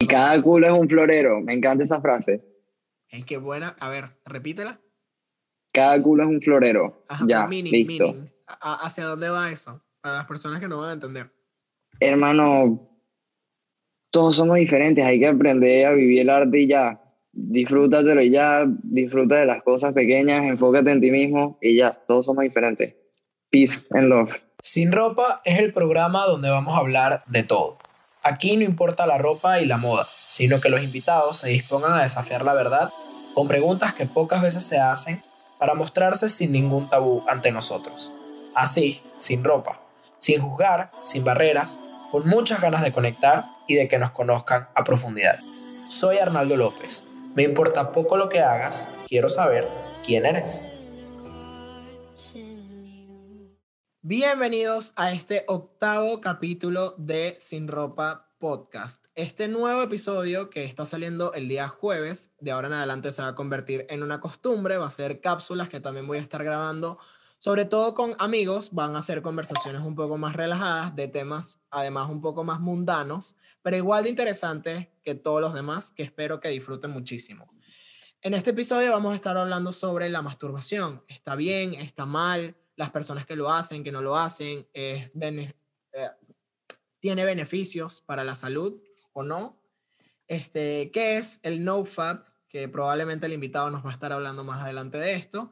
[0.00, 1.40] Y cada culo es un florero.
[1.40, 2.44] Me encanta esa frase.
[3.08, 3.76] Es que buena.
[3.80, 4.80] A ver, repítela.
[5.72, 7.04] Cada culo es un florero.
[7.08, 8.12] Ajá, ya, meaning, listo.
[8.12, 8.30] meaning.
[8.46, 9.82] ¿Hacia dónde va eso?
[10.00, 11.30] Para las personas que no van a entender.
[12.00, 12.88] Hermano,
[14.10, 15.04] todos somos diferentes.
[15.04, 17.02] Hay que aprender a vivir el arte y ya.
[17.32, 18.64] Disfrútatelo y ya.
[18.66, 20.44] Disfruta de las cosas pequeñas.
[20.44, 21.92] Enfócate en ti mismo y ya.
[22.06, 22.94] Todos somos diferentes.
[23.50, 24.32] Peace and love.
[24.62, 27.78] Sin ropa es el programa donde vamos a hablar de todo.
[28.28, 32.02] Aquí no importa la ropa y la moda, sino que los invitados se dispongan a
[32.02, 32.92] desafiar la verdad
[33.32, 35.24] con preguntas que pocas veces se hacen
[35.58, 38.12] para mostrarse sin ningún tabú ante nosotros.
[38.54, 39.80] Así, sin ropa,
[40.18, 41.78] sin juzgar, sin barreras,
[42.10, 45.38] con muchas ganas de conectar y de que nos conozcan a profundidad.
[45.88, 47.04] Soy Arnaldo López.
[47.34, 49.66] Me importa poco lo que hagas, quiero saber
[50.04, 50.62] quién eres.
[54.02, 59.04] Bienvenidos a este octavo capítulo de Sin Ropa Podcast.
[59.14, 63.28] Este nuevo episodio que está saliendo el día jueves, de ahora en adelante se va
[63.28, 66.98] a convertir en una costumbre, va a ser cápsulas que también voy a estar grabando,
[67.38, 72.08] sobre todo con amigos, van a ser conversaciones un poco más relajadas de temas además
[72.10, 76.48] un poco más mundanos, pero igual de interesantes que todos los demás, que espero que
[76.48, 77.52] disfruten muchísimo.
[78.20, 81.04] En este episodio vamos a estar hablando sobre la masturbación.
[81.06, 81.74] ¿Está bien?
[81.74, 82.56] ¿Está mal?
[82.74, 85.54] Las personas que lo hacen, que no lo hacen, es eh,
[87.00, 88.82] ¿tiene beneficios para la salud
[89.12, 89.62] o no?
[90.26, 92.26] Este, ¿Qué es el NoFap?
[92.48, 95.50] Que probablemente el invitado nos va a estar hablando más adelante de esto.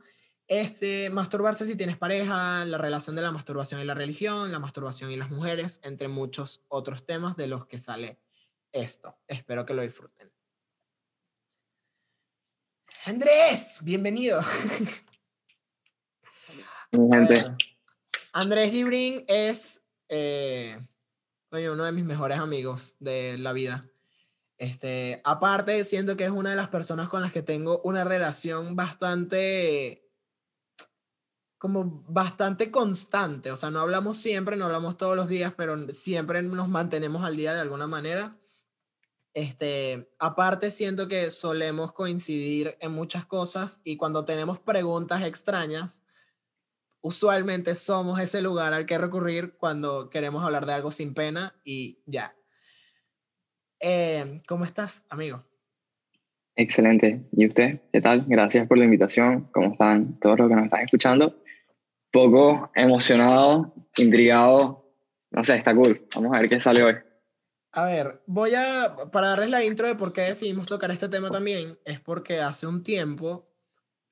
[0.49, 5.11] Este, masturbarse si tienes pareja, la relación de la masturbación y la religión, la masturbación
[5.11, 8.21] y las mujeres, entre muchos otros temas de los que sale
[8.73, 9.19] esto.
[9.27, 10.31] Espero que lo disfruten.
[13.07, 14.43] Andrés, bienvenido.
[16.93, 17.45] Gente.
[18.33, 20.79] Andrés Gibrin es eh,
[21.65, 23.89] uno de mis mejores amigos de la vida.
[24.59, 28.75] Este, aparte, siento que es una de las personas con las que tengo una relación
[28.77, 30.03] bastante
[31.59, 36.43] como bastante constante, o sea, no hablamos siempre, no hablamos todos los días, pero siempre
[36.43, 38.37] nos mantenemos al día de alguna manera.
[39.33, 46.05] Este, aparte siento que solemos coincidir en muchas cosas y cuando tenemos preguntas extrañas,
[47.07, 52.01] usualmente somos ese lugar al que recurrir cuando queremos hablar de algo sin pena y
[52.05, 52.35] ya.
[53.79, 55.45] Eh, ¿Cómo estás, amigo?
[56.57, 57.29] Excelente.
[57.31, 57.81] ¿Y usted?
[57.93, 58.25] ¿Qué tal?
[58.27, 59.49] Gracias por la invitación.
[59.53, 61.37] ¿Cómo están todos los que nos están escuchando?
[62.11, 64.93] Poco emocionado, intrigado.
[65.31, 66.09] No sé, está cool.
[66.13, 66.95] Vamos a ver qué sale hoy.
[67.71, 71.31] A ver, voy a, para darles la intro de por qué decidimos tocar este tema
[71.31, 73.53] también, es porque hace un tiempo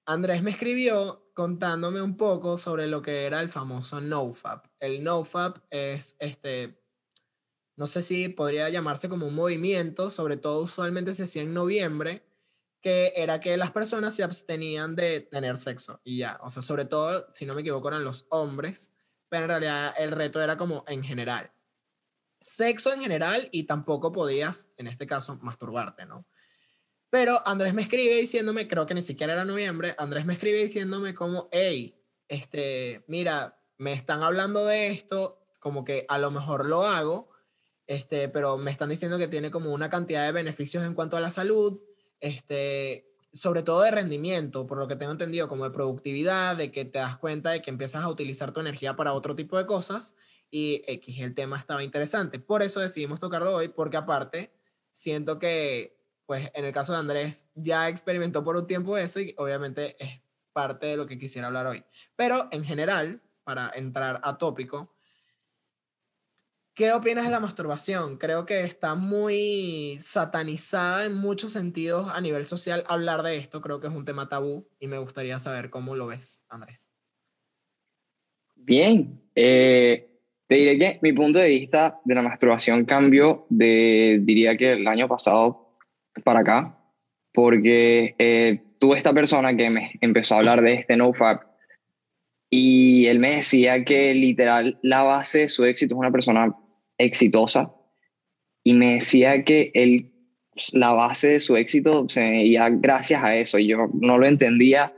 [0.06, 4.66] Andrés me escribió contándome un poco sobre lo que era el famoso NoFap.
[4.78, 6.80] El NoFap es este,
[7.76, 12.24] no sé si podría llamarse como un movimiento, sobre todo usualmente se hacía en noviembre,
[12.80, 16.84] que era que las personas se abstenían de tener sexo y ya, o sea, sobre
[16.84, 18.92] todo, si no me equivoco, eran los hombres,
[19.28, 21.50] pero en realidad el reto era como en general.
[22.40, 26.26] Sexo en general y tampoco podías, en este caso, masturbarte, ¿no?
[27.14, 31.14] Pero Andrés me escribe diciéndome, creo que ni siquiera era noviembre, Andrés me escribe diciéndome
[31.14, 31.94] como, hey,
[32.26, 37.30] este, mira, me están hablando de esto, como que a lo mejor lo hago,
[37.86, 41.20] este, pero me están diciendo que tiene como una cantidad de beneficios en cuanto a
[41.20, 41.80] la salud,
[42.18, 46.84] este, sobre todo de rendimiento, por lo que tengo entendido, como de productividad, de que
[46.84, 50.16] te das cuenta de que empiezas a utilizar tu energía para otro tipo de cosas
[50.50, 52.40] y X, el tema estaba interesante.
[52.40, 54.52] Por eso decidimos tocarlo hoy, porque aparte
[54.90, 55.93] siento que,
[56.26, 60.20] pues en el caso de Andrés, ya experimentó por un tiempo eso y obviamente es
[60.52, 61.84] parte de lo que quisiera hablar hoy.
[62.16, 64.94] Pero en general, para entrar a tópico,
[66.74, 68.18] ¿Qué opinas de la masturbación?
[68.18, 73.60] Creo que está muy satanizada en muchos sentidos a nivel social hablar de esto.
[73.60, 76.90] Creo que es un tema tabú y me gustaría saber cómo lo ves, Andrés.
[78.56, 79.22] Bien.
[79.36, 80.10] eh,
[80.48, 84.88] te diré que mi punto de vista de la masturbación cambió de, diría que el
[84.88, 85.63] año pasado
[86.22, 86.78] para acá,
[87.32, 91.42] porque eh, tuve esta persona que me empezó a hablar de este NoFap
[92.50, 96.54] y él me decía que literal la base de su éxito es una persona
[96.98, 97.74] exitosa
[98.62, 100.12] y me decía que él,
[100.72, 104.94] la base de su éxito se veía gracias a eso y yo no lo entendía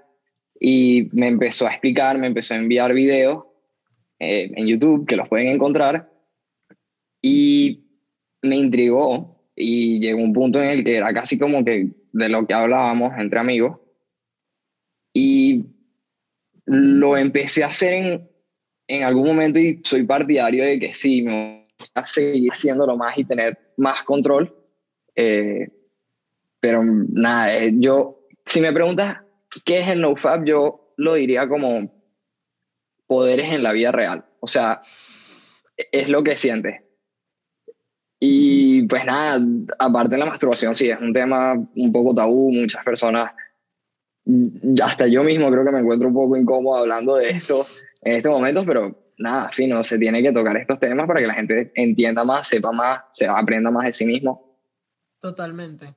[0.61, 3.45] y me empezó a explicar, me empezó a enviar videos
[4.19, 6.11] eh, en YouTube que los pueden encontrar
[7.23, 7.87] y
[8.43, 12.47] me intrigó y llegó un punto en el que era casi como que de lo
[12.47, 13.79] que hablábamos entre amigos
[15.13, 15.65] y
[16.67, 18.31] lo empecé a hacer en,
[18.87, 23.25] en algún momento y soy partidario de que sí, me gusta seguir haciéndolo más y
[23.25, 24.55] tener más control,
[25.19, 25.69] Eh,
[26.61, 29.23] pero nada, eh, yo, si me preguntas
[29.65, 31.91] qué es el NoFap, yo lo diría como
[33.07, 34.27] poderes en la vida real.
[34.41, 34.83] O sea,
[35.93, 36.83] es lo que sientes.
[38.19, 39.39] Y pues nada,
[39.79, 42.51] aparte de la masturbación, sí, es un tema un poco tabú.
[42.53, 43.33] Muchas personas,
[44.83, 47.67] hasta yo mismo creo que me encuentro un poco incómodo hablando de esto
[48.01, 51.35] en este momento, pero nada, fino, se tiene que tocar estos temas para que la
[51.35, 54.59] gente entienda más, sepa más, se aprenda más de sí mismo.
[55.21, 55.95] Totalmente.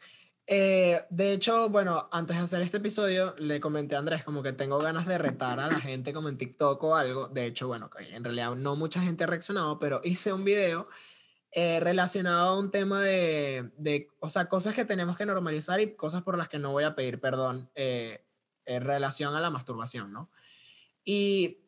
[0.52, 4.52] Eh, de hecho, bueno, antes de hacer este episodio, le comenté a Andrés como que
[4.52, 7.28] tengo ganas de retar a la gente como en TikTok o algo.
[7.28, 10.88] De hecho, bueno, en realidad no mucha gente ha reaccionado, pero hice un video
[11.52, 15.96] eh, relacionado a un tema de, de, o sea, cosas que tenemos que normalizar y
[15.96, 18.26] cosas por las que no voy a pedir perdón eh,
[18.66, 20.30] en relación a la masturbación, ¿no?
[21.04, 21.60] Y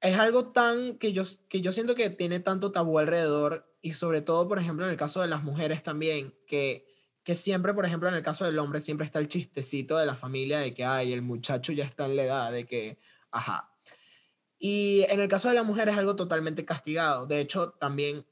[0.00, 4.20] es algo tan que yo, que yo siento que tiene tanto tabú alrededor y sobre
[4.20, 6.86] todo, por ejemplo, en el caso de las mujeres también, que
[7.26, 10.14] que siempre, por ejemplo, en el caso del hombre, siempre está el chistecito de la
[10.14, 13.00] familia de que, ay, el muchacho ya está en la edad de que,
[13.32, 13.74] ajá.
[14.60, 17.26] Y en el caso de la mujer es algo totalmente castigado.
[17.26, 18.24] De hecho, también,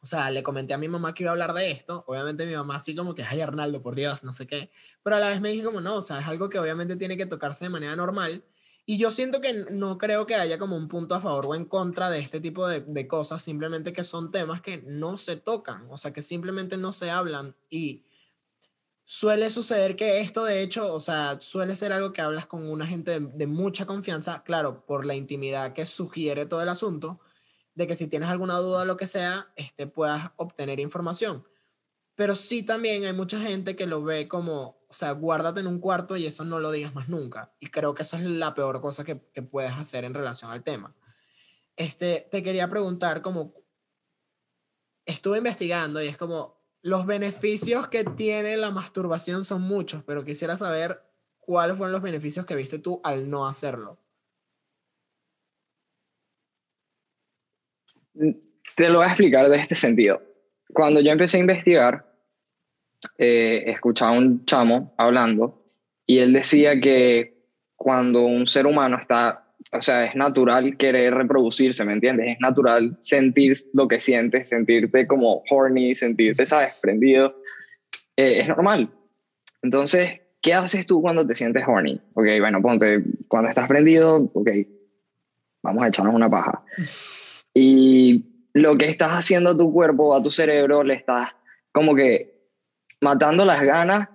[0.00, 2.04] o sea, le comenté a mi mamá que iba a hablar de esto.
[2.06, 4.70] Obviamente mi mamá así como que, ay, Arnaldo, por Dios, no sé qué.
[5.02, 7.16] Pero a la vez me dije como, no, o sea, es algo que obviamente tiene
[7.16, 8.44] que tocarse de manera normal.
[8.86, 11.66] Y yo siento que no creo que haya como un punto a favor o en
[11.66, 15.86] contra de este tipo de, de, cosas, simplemente que son temas que no se tocan,
[15.90, 18.06] o sea, que simplemente no se hablan y
[19.04, 22.86] suele suceder que esto de hecho, o sea, suele ser algo que hablas con una
[22.86, 27.20] gente de, de mucha confianza, claro, por la intimidad que sugiere todo el asunto,
[27.78, 31.46] de que si tienes alguna duda o lo que sea, este, puedas obtener información.
[32.16, 35.78] Pero sí también hay mucha gente que lo ve como, o sea, guárdate en un
[35.78, 37.54] cuarto y eso no lo digas más nunca.
[37.60, 40.64] Y creo que esa es la peor cosa que, que puedes hacer en relación al
[40.64, 40.92] tema.
[41.76, 43.54] Este, te quería preguntar como,
[45.06, 50.56] estuve investigando y es como, los beneficios que tiene la masturbación son muchos, pero quisiera
[50.56, 51.00] saber
[51.38, 54.00] cuáles fueron los beneficios que viste tú al no hacerlo.
[58.76, 60.22] Te lo voy a explicar de este sentido.
[60.72, 62.06] Cuando yo empecé a investigar,
[63.16, 65.64] eh, escuchaba un chamo hablando
[66.06, 67.38] y él decía que
[67.76, 72.32] cuando un ser humano está, o sea, es natural querer reproducirse, ¿me entiendes?
[72.32, 76.74] Es natural sentir lo que sientes, sentirte como horny, sentirte, ¿sabes?
[76.80, 77.36] Prendido.
[78.16, 78.90] Eh, es normal.
[79.62, 82.00] Entonces, ¿qué haces tú cuando te sientes horny?
[82.14, 84.50] Ok, bueno, ponte, cuando estás prendido, ok,
[85.62, 86.64] vamos a echarnos una paja.
[87.60, 91.30] Y lo que estás haciendo a tu cuerpo, a tu cerebro, le estás
[91.72, 92.38] como que
[93.00, 94.08] matando las ganas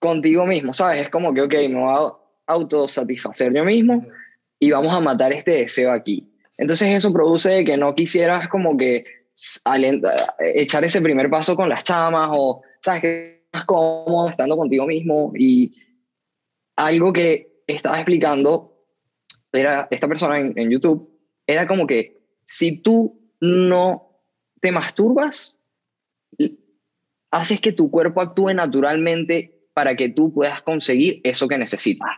[0.00, 1.02] contigo mismo, ¿sabes?
[1.02, 2.12] Es como que, ok, me voy a
[2.52, 4.04] autosatisfacer yo mismo
[4.58, 6.28] y vamos a matar este deseo aquí.
[6.58, 9.04] Entonces eso produce que no quisieras como que
[10.40, 13.00] echar ese primer paso con las chamas o, ¿sabes?
[13.00, 15.72] Que más cómodo estando contigo mismo y
[16.74, 18.72] algo que estaba explicando
[19.52, 21.08] era esta persona en, en YouTube,
[21.46, 24.20] era como que si tú no
[24.60, 25.60] te masturbas,
[27.30, 32.10] haces que tu cuerpo actúe naturalmente para que tú puedas conseguir eso que necesitas.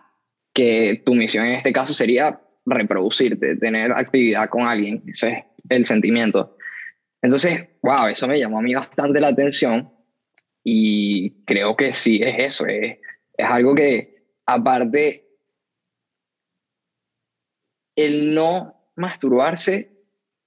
[0.52, 5.02] Que tu misión en este caso sería reproducirte, tener actividad con alguien.
[5.06, 6.56] Ese es el sentimiento.
[7.22, 9.90] Entonces, wow, eso me llamó a mí bastante la atención
[10.62, 12.66] y creo que sí es eso.
[12.66, 12.98] Es,
[13.36, 15.26] es algo que, aparte,
[17.96, 19.95] el no masturbarse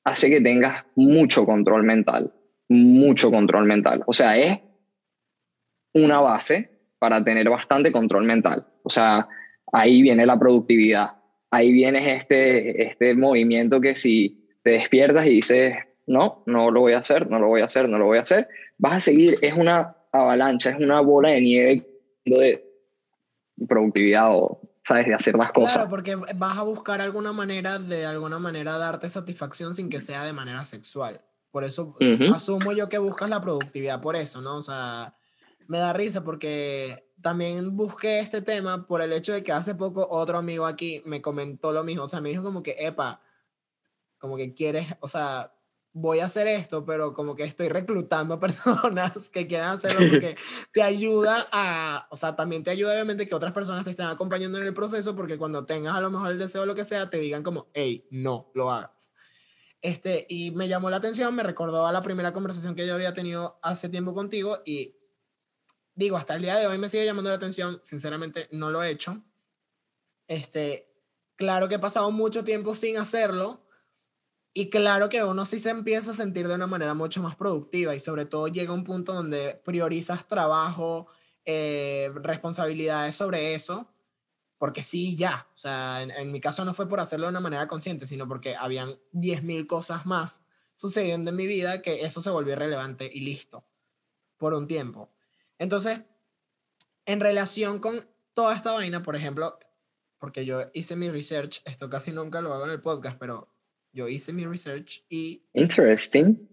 [0.04, 2.34] hace que tengas mucho control mental
[2.70, 4.04] mucho control mental.
[4.06, 4.60] O sea, es
[5.94, 8.66] una base para tener bastante control mental.
[8.84, 9.28] O sea,
[9.74, 11.08] ahí viene la productividad.
[11.52, 15.76] Ahí viene este, este movimiento que si te despiertas y dices,
[16.06, 18.22] no, no lo voy a hacer, no lo voy a hacer, no lo voy a
[18.22, 21.88] hacer, vas a seguir, es una avalancha, es una bola de nieve
[22.26, 22.64] de
[23.68, 25.06] productividad o, ¿sabes?
[25.06, 25.74] De hacer más cosas.
[25.76, 30.26] Claro, porque vas a buscar alguna manera, de alguna manera, darte satisfacción sin que sea
[30.26, 31.24] de manera sexual.
[31.52, 31.96] Por eso
[32.34, 34.58] asumo yo que buscas la productividad por eso, ¿no?
[34.58, 35.16] O sea,
[35.68, 40.08] me da risa porque también busqué este tema por el hecho de que hace poco
[40.10, 42.04] otro amigo aquí me comentó lo mismo.
[42.04, 43.22] O sea, me dijo como que, epa,
[44.18, 45.54] como que quieres, o sea,
[46.00, 50.36] voy a hacer esto, pero como que estoy reclutando personas que quieran hacerlo porque
[50.74, 54.58] te ayuda a, o sea, también te ayuda obviamente que otras personas te estén acompañando
[54.58, 57.10] en el proceso porque cuando tengas a lo mejor el deseo o lo que sea,
[57.10, 59.12] te digan como, hey, no, lo hagas.
[59.82, 63.14] Este, y me llamó la atención, me recordó a la primera conversación que yo había
[63.14, 64.96] tenido hace tiempo contigo y
[65.96, 68.90] digo, hasta el día de hoy me sigue llamando la atención, sinceramente no lo he
[68.90, 69.22] hecho.
[70.28, 70.94] Este,
[71.36, 73.69] claro que he pasado mucho tiempo sin hacerlo,
[74.54, 77.94] Y claro que uno sí se empieza a sentir de una manera mucho más productiva
[77.96, 81.08] y sobre todo llega un punto donde priorizas trabajo,
[81.46, 83.92] eh, responsabilidades sobre eso,
[84.58, 85.48] porque sí, ya.
[85.54, 88.28] O sea, en, en, mi caso no fue por hacerlo de una manera consciente, sino
[88.28, 90.42] porque habían 10.000 cosas más
[90.76, 93.66] sucediendo en mi vida que eso se volvió relevante y listo,
[94.38, 95.12] por un tiempo.
[95.58, 96.00] Entonces,
[97.06, 99.60] en relación con toda esta vaina, por ejemplo,
[100.20, 103.50] porque yo hice mi research, esto casi nunca lo hago en el podcast, pero
[103.92, 105.44] yo hice mi research y...
[105.54, 106.48] Interesting.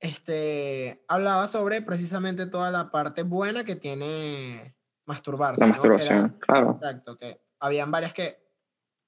[0.00, 4.74] Este, hablaba sobre precisamente toda la parte buena que tiene
[5.06, 5.60] masturbarse.
[5.60, 5.72] La ¿no?
[5.72, 6.70] masturbación, Era- claro.
[6.80, 8.38] Exacto, que habían varias que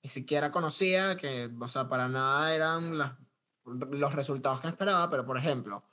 [0.03, 3.15] ni siquiera conocía, que, o sea, para nada eran las-
[3.65, 5.85] los resultados que esperaba, pero por ejemplo,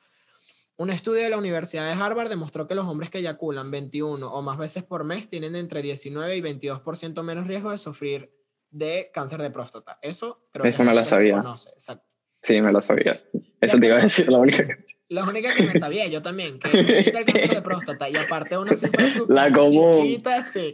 [0.77, 4.41] un estudio de la Universidad de Harvard demostró que los hombres que eyaculan 21 o
[4.41, 8.31] más veces por mes tienen entre 19 y 22% menos riesgo de sufrir
[8.71, 9.99] de cáncer de próstata.
[10.01, 11.35] Eso creo Esa que me la sabía.
[11.37, 12.05] conoce, exacto.
[12.41, 13.21] Sí, me lo sabía.
[13.59, 14.83] Eso te iba a decir, la única que...
[15.09, 18.75] La única que me sabía, yo también, que el cáncer de próstata y aparte una
[18.75, 20.01] cifra súper La común.
[20.01, 20.73] chiquita, sí.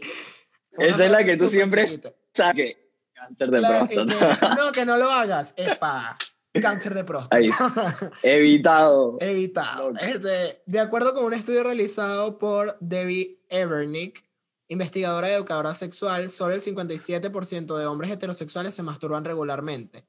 [0.76, 2.14] Una Esa es la que tú siempre chiquita.
[2.32, 2.88] saque.
[3.12, 4.54] Cáncer de Claro, y que, próstata.
[4.54, 5.52] no, que no lo hagas.
[5.56, 6.16] Epa,
[6.62, 7.36] cáncer de próstata.
[7.36, 7.50] Ahí.
[8.22, 9.18] Evitado.
[9.20, 9.92] Evitado.
[10.00, 14.24] Este, de acuerdo con un estudio realizado por Debbie Evernick,
[14.68, 20.06] investigadora educadora sexual, solo el 57% de hombres heterosexuales se masturban regularmente.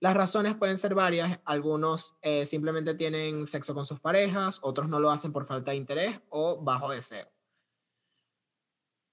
[0.00, 1.40] Las razones pueden ser varias.
[1.44, 5.76] Algunos eh, simplemente tienen sexo con sus parejas, otros no lo hacen por falta de
[5.76, 7.30] interés o bajo deseo.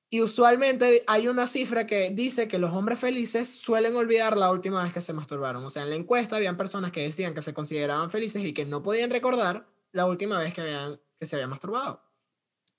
[0.10, 4.82] Y usualmente hay una cifra que dice que los hombres felices suelen olvidar la última
[4.82, 5.66] vez que se masturbaron.
[5.66, 8.64] O sea, en la encuesta habían personas que decían que se consideraban felices y que
[8.64, 12.02] no podían recordar la última vez que, habían, que se habían masturbado.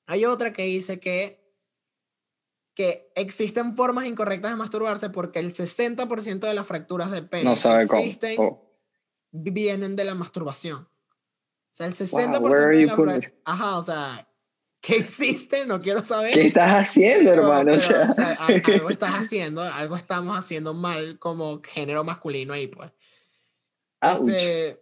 [0.06, 1.37] Hay otra que dice que,
[2.78, 7.56] que existen formas incorrectas de masturbarse porque el 60% de las fracturas de pene No
[7.56, 8.00] sabe que cómo.
[8.02, 8.72] existen Oh,
[9.32, 10.82] vienen de la masturbación.
[10.82, 10.88] O
[11.72, 14.28] sea, el 60% where are de you la putting fra- Ajá, o sea,
[14.80, 15.66] ¿qué existe?
[15.66, 16.32] No quiero saber.
[16.32, 17.72] ¿Qué estás haciendo, Pero- hermano?
[17.72, 18.46] O pero, sea, o sea, a-
[18.80, 22.92] algo estás haciendo, algo estamos haciendo mal como género masculino ahí, pues.
[24.00, 24.80] Este,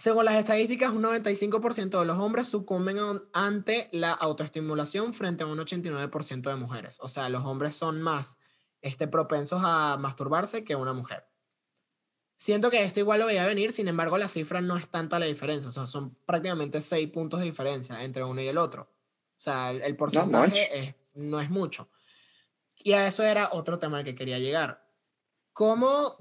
[0.00, 2.98] según las estadísticas, un 95% de los hombres sucumben
[3.32, 6.96] ante la autoestimulación frente a un 89% de mujeres.
[7.00, 8.38] O sea, los hombres son más
[8.82, 11.26] este, propensos a masturbarse que una mujer.
[12.36, 15.26] Siento que esto igual lo veía venir, sin embargo, la cifra no es tanta la
[15.26, 15.68] diferencia.
[15.68, 18.82] O sea, son prácticamente 6 puntos de diferencia entre uno y el otro.
[18.84, 21.90] O sea, el, el porcentaje es- no es mucho.
[22.76, 24.86] Y a eso era otro tema al que quería llegar.
[25.52, 26.16] ¿Cómo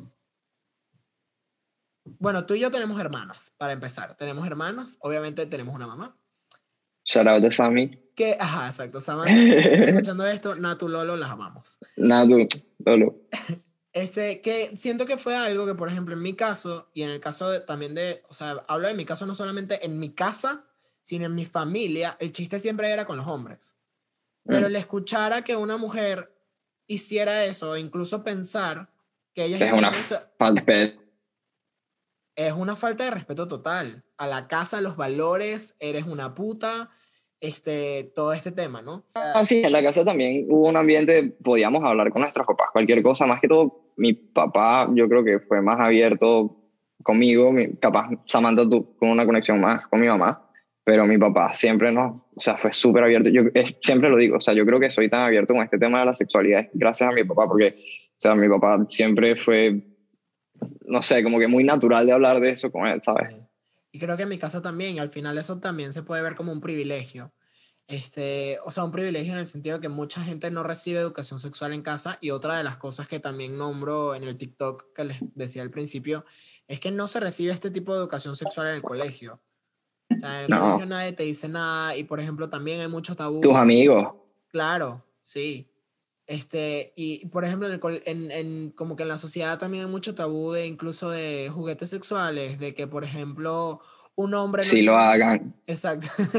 [2.19, 4.15] bueno, tú y yo tenemos hermanas, para empezar.
[4.17, 6.15] Tenemos hermanas, obviamente tenemos una mamá.
[7.05, 8.11] Shout out de Sammy.
[8.15, 8.99] Que, ajá, exacto.
[8.99, 11.79] Estás escuchando esto, Natu Lolo, las amamos.
[11.97, 12.47] Nadu,
[12.85, 13.15] Lolo.
[13.91, 17.19] Este, que siento que fue algo que, por ejemplo, en mi caso, y en el
[17.19, 20.65] caso de, también de, o sea, hablo de mi caso no solamente en mi casa,
[21.01, 23.75] sino en mi familia, el chiste siempre era con los hombres.
[24.45, 24.65] Pero Mm.
[24.65, 26.31] el escuchar a que una mujer
[26.85, 28.89] hiciera eso, o incluso pensar
[29.33, 30.21] que ellas Es una eso,
[32.47, 34.03] es una falta de respeto total.
[34.17, 36.89] A la casa, los valores, eres una puta,
[37.41, 39.05] este, todo este tema, ¿no?
[39.13, 43.03] Ah, sí, en la casa también hubo un ambiente, podíamos hablar con nuestros papás, cualquier
[43.03, 46.55] cosa, más que todo, mi papá yo creo que fue más abierto
[47.03, 50.49] conmigo, mi, capaz Samantha tú con una conexión más con mi mamá,
[50.85, 54.37] pero mi papá siempre no, o sea, fue súper abierto, yo eh, siempre lo digo,
[54.37, 57.09] o sea, yo creo que soy tan abierto con este tema de la sexualidad gracias
[57.09, 59.81] a mi papá, porque, o sea, mi papá siempre fue,
[60.85, 63.29] no sé, como que muy natural de hablar de eso con él, ¿sabes?
[63.29, 63.35] Sí.
[63.91, 66.35] Y creo que en mi casa también, y al final eso también se puede ver
[66.35, 67.31] como un privilegio.
[67.87, 71.39] Este, o sea, un privilegio en el sentido de que mucha gente no recibe educación
[71.39, 75.05] sexual en casa y otra de las cosas que también nombro en el TikTok que
[75.05, 76.23] les decía al principio
[76.67, 79.41] es que no se recibe este tipo de educación sexual en el colegio.
[80.11, 80.59] O sea, en el No.
[80.61, 83.41] colegio nadie te dice nada y por ejemplo también hay mucho tabú.
[83.41, 84.07] Tus amigos,
[84.49, 85.68] Claro, sí.
[86.29, 89.89] Este, y por ejemplo, en, el en, en- como que en la sociedad también hay
[89.89, 93.81] mucho tabú de incluso de juguetes sexuales, de que, por ejemplo,
[94.13, 94.61] un hombre...
[94.61, 95.55] no si lo hagan.
[95.65, 96.07] Exacto.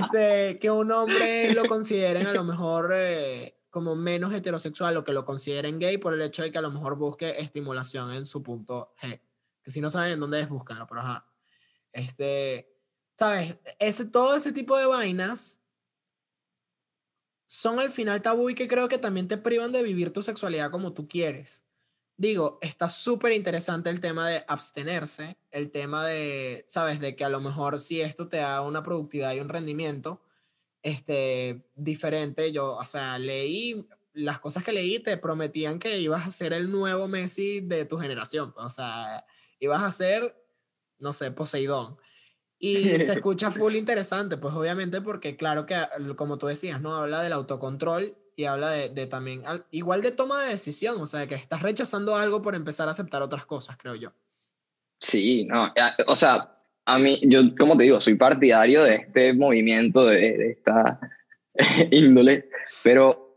[0.00, 5.14] Este, que un hombre lo consideren a lo mejor eh, como menos heterosexual o que
[5.14, 8.42] lo consideren gay por el hecho de que a lo mejor busque estimulación en su
[8.42, 9.22] punto G.
[9.62, 11.26] Que si no saben en dónde es, búscanlo, pero ajá.
[11.92, 12.74] Este,
[13.18, 13.56] ¿sabes?
[13.78, 15.60] Ese, todo ese tipo de vainas
[17.48, 20.70] son al final tabú y que creo que también te privan de vivir tu sexualidad
[20.70, 21.64] como tú quieres.
[22.18, 27.30] Digo, está súper interesante el tema de abstenerse, el tema de, sabes, de que a
[27.30, 30.20] lo mejor si esto te da una productividad y un rendimiento
[30.82, 36.30] este, diferente, yo, o sea, leí las cosas que leí te prometían que ibas a
[36.30, 38.52] ser el nuevo Messi de tu generación.
[38.56, 39.24] O sea,
[39.58, 40.36] ibas a ser,
[40.98, 41.96] no sé, Poseidón.
[42.58, 45.76] Y se escucha full interesante, pues obviamente porque claro que,
[46.16, 46.94] como tú decías, ¿no?
[46.94, 51.26] Habla del autocontrol y habla de, de también, igual de toma de decisión, o sea,
[51.26, 54.12] que estás rechazando algo por empezar a aceptar otras cosas, creo yo.
[55.00, 55.72] Sí, no,
[56.06, 60.50] o sea, a mí, yo como te digo, soy partidario de este movimiento, de, de
[60.52, 61.00] esta
[61.90, 62.48] índole,
[62.82, 63.36] pero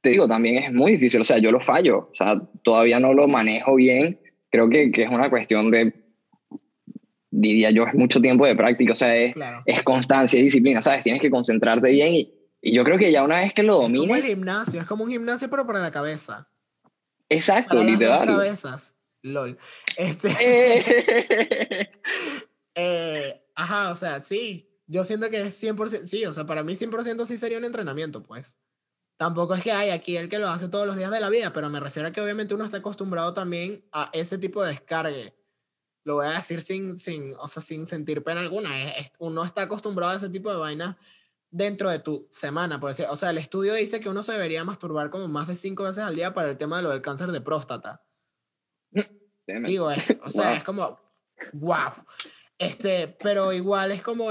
[0.00, 3.12] te digo, también es muy difícil, o sea, yo lo fallo, o sea, todavía no
[3.12, 5.92] lo manejo bien, creo que, que es una cuestión de,
[7.36, 9.34] diría yo, es mucho tiempo de práctica, o sea, es,
[9.66, 11.02] es constancia y disciplina, ¿sabes?
[11.02, 14.02] Tienes que concentrarte bien y, y, yo creo que ya una vez que lo domines...
[14.02, 16.48] Es como el gimnasio, es como un gimnasio pero para la cabeza.
[17.28, 18.26] Exacto, para literal.
[18.26, 19.58] Las cabezas, lol.
[19.96, 20.28] Este...
[20.40, 21.90] Eh.
[22.74, 26.74] eh, ajá, o sea, sí, yo siento que es 100%, sí, o sea, para mí
[26.74, 28.56] 100% sí sería un entrenamiento, pues.
[29.18, 31.52] Tampoco es que hay aquí el que lo hace todos los días de la vida,
[31.52, 35.34] pero me refiero a que obviamente uno está acostumbrado también a ese tipo de descargue.
[36.06, 38.70] Lo voy a decir sin, sin, o sea, sin sentir pena alguna.
[39.18, 40.94] uno está acostumbrado a ese tipo de vainas
[41.50, 43.06] dentro de tu semana, por decir.
[43.10, 46.04] O sea, el estudio dice que uno se debería masturbar como más de cinco veces
[46.04, 48.04] al día para el tema de lo del cáncer de próstata.
[49.66, 49.90] Digo,
[50.24, 50.96] o sea, es como,
[51.54, 51.90] wow.
[52.56, 54.28] Este, pero igual es como,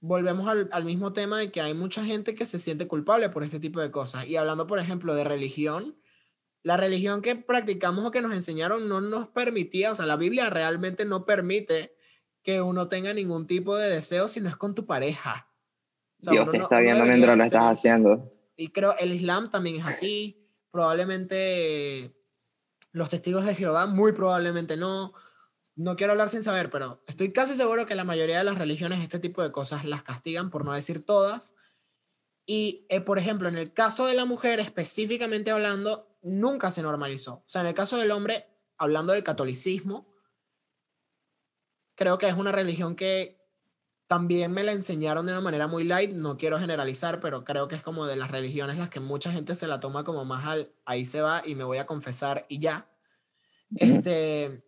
[0.00, 3.44] volvemos al, al, mismo tema de que hay mucha gente que se siente culpable por
[3.44, 4.26] este tipo de cosas.
[4.26, 5.96] Y hablando, por ejemplo, de religión,
[6.66, 10.50] la religión que practicamos o que nos enseñaron no nos permitía, o sea, la Biblia
[10.50, 11.94] realmente no permite
[12.42, 15.48] que uno tenga ningún tipo de deseo si no es con tu pareja.
[16.18, 18.32] Dios te está viendo mientras lo estás haciendo.
[18.56, 20.44] Y creo el Islam también es así.
[20.72, 22.16] Probablemente
[22.90, 25.12] los testigos de Jehová, muy probablemente no
[25.76, 29.04] no quiero hablar sin saber, pero estoy casi seguro que la mayoría de las religiones
[29.04, 31.54] este tipo de cosas las castigan, por no decir todas.
[32.44, 37.34] Y, eh, por ejemplo, en el caso de la mujer, específicamente hablando, nunca se normalizó.
[37.34, 40.12] O sea, en el caso del hombre, hablando del catolicismo,
[41.94, 43.40] creo que es una religión que
[44.06, 46.10] también me la enseñaron de una manera muy light.
[46.10, 49.54] No quiero generalizar, pero creo que es como de las religiones las que mucha gente
[49.54, 52.58] se la toma como más al ahí se va y me voy a confesar y
[52.58, 52.90] ya.
[53.74, 54.66] Este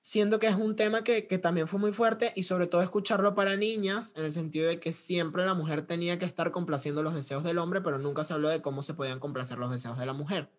[0.00, 3.56] siendo que es un tema que, también fue muy fuerte y sobre todo escucharlo para
[3.56, 7.44] niñas, en el sentido de que siempre la mujer tenía que estar complaciendo los deseos
[7.44, 10.12] del hombre, pero nunca se habló de cómo se podían complacer los deseos de la
[10.12, 10.50] mujer.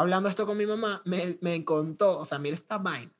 [0.00, 3.12] Hablando esto con mi mamá, me, me contó, o sea, mira esta vaina.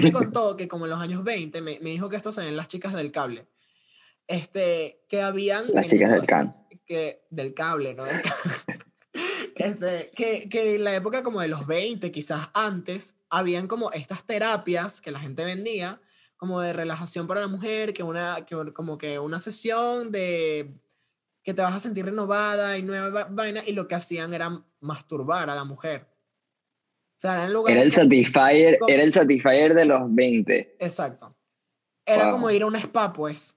[0.00, 2.56] me contó que como en los años 20, me, me dijo que esto se ven
[2.56, 3.48] las chicas del cable.
[4.28, 5.66] Este, que habían...
[5.74, 6.54] Las chicas del can.
[6.86, 8.04] Que, del cable, ¿no?
[9.56, 14.24] Este, que, que, en la época como de los 20, quizás antes, habían como estas
[14.24, 16.00] terapias que la gente vendía,
[16.36, 20.72] como de relajación para la mujer, que una, que, como que una sesión de
[21.48, 25.48] que te vas a sentir renovada y nueva vaina, y lo que hacían era masturbar
[25.48, 26.06] a la mujer.
[27.16, 30.76] O sea, era, era el satisfier, era el satisfier de los 20.
[30.78, 31.34] Exacto.
[32.04, 33.56] Era como ir a un spa, pues.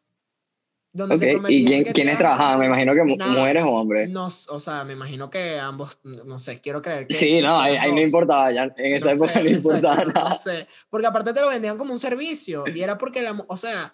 [1.49, 2.59] ¿Y quién, quiénes trabajaban?
[2.59, 4.09] Me imagino que mujeres o hombres.
[4.09, 7.13] No, o sea, me imagino que ambos, no sé, quiero creer que.
[7.13, 10.29] Sí, no, ahí, no importaba, ya en esa época no importaba nada.
[10.29, 13.57] No sé, porque aparte te lo vendían como un servicio y era porque, la, o
[13.57, 13.93] sea,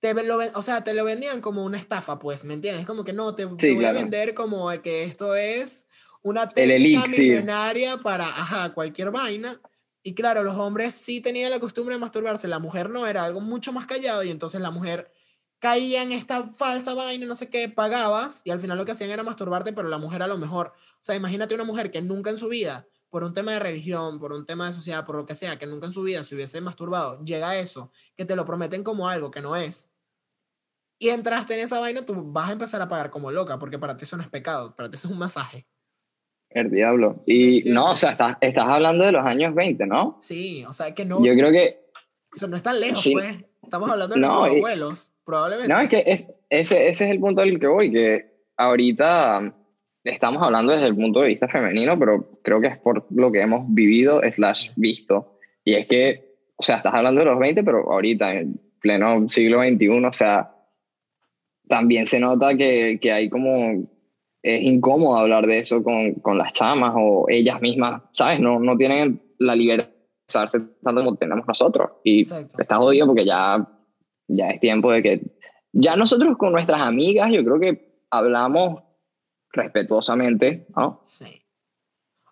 [0.00, 2.86] te lo, o sea, te lo vendían como una estafa, pues, ¿me entiendes?
[2.86, 5.86] Como que no, te, voy a vender como que esto es
[6.22, 9.60] una técnica millonaria para, ajá, cualquier vaina.
[10.02, 13.40] Y claro, los hombres sí tenían la costumbre de masturbarse, la mujer no, era algo
[13.40, 15.10] mucho más callado y entonces la mujer
[15.58, 19.10] caía en esta falsa vaina, no sé qué, pagabas y al final lo que hacían
[19.10, 22.30] era masturbarte, pero la mujer a lo mejor, o sea, imagínate una mujer que nunca
[22.30, 25.26] en su vida, por un tema de religión, por un tema de sociedad, por lo
[25.26, 28.36] que sea, que nunca en su vida se hubiese masturbado, llega a eso, que te
[28.36, 29.90] lo prometen como algo que no es.
[30.98, 33.96] Y entraste en esa vaina, tú vas a empezar a pagar como loca, porque para
[33.96, 35.66] ti eso no es pecado, para ti eso es un masaje.
[36.48, 37.22] El diablo.
[37.26, 40.16] Y no, o sea, estás, estás hablando de los años 20, ¿no?
[40.20, 41.22] Sí, o sea, que no.
[41.22, 41.86] Yo creo que.
[42.34, 43.36] Eso no es tan lejos, pues.
[43.62, 45.12] Estamos hablando de no, los abuelos.
[45.24, 45.72] Probablemente.
[45.72, 49.54] No, es que es, ese, ese es el punto del que voy, que ahorita
[50.12, 53.40] estamos hablando desde el punto de vista femenino, pero creo que es por lo que
[53.40, 55.38] hemos vivido slash visto.
[55.64, 59.62] Y es que, o sea, estás hablando de los 20, pero ahorita, en pleno siglo
[59.62, 60.52] XXI, o sea,
[61.68, 63.88] también se nota que, que hay como...
[64.42, 68.38] Es incómodo hablar de eso con, con las chamas o ellas mismas, ¿sabes?
[68.38, 69.90] No, no tienen la libertad
[70.52, 71.90] de tanto como tenemos nosotros.
[72.04, 73.66] Y está jodido porque ya
[74.28, 75.20] ya es tiempo de que,
[75.72, 78.82] ya nosotros con nuestras amigas, yo creo que hablamos
[79.56, 81.02] respetuosamente, ¿no?
[81.04, 81.42] Sí.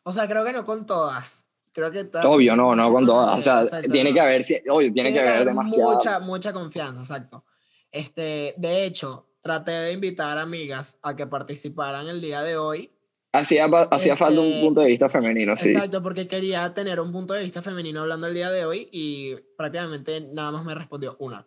[0.05, 1.47] O sea, creo que no con todas.
[1.73, 3.39] Creo que Obvio, no, no con todas.
[3.39, 5.95] O sea, tiene que haber, obvio, tiene, que, haber, demasiado.
[5.95, 7.45] Mucha, mucha confianza, exacto.
[7.91, 12.95] Este, de hecho, traté de invitar amigas a que participaran el día de hoy
[13.35, 15.71] Hacía, hacía falta un Este, punto de vista femenino, sí.
[15.71, 19.35] Exacto, porque quería tener un punto de vista femenino hablando el día de hoy y
[19.57, 21.45] prácticamente nada más me respondió una.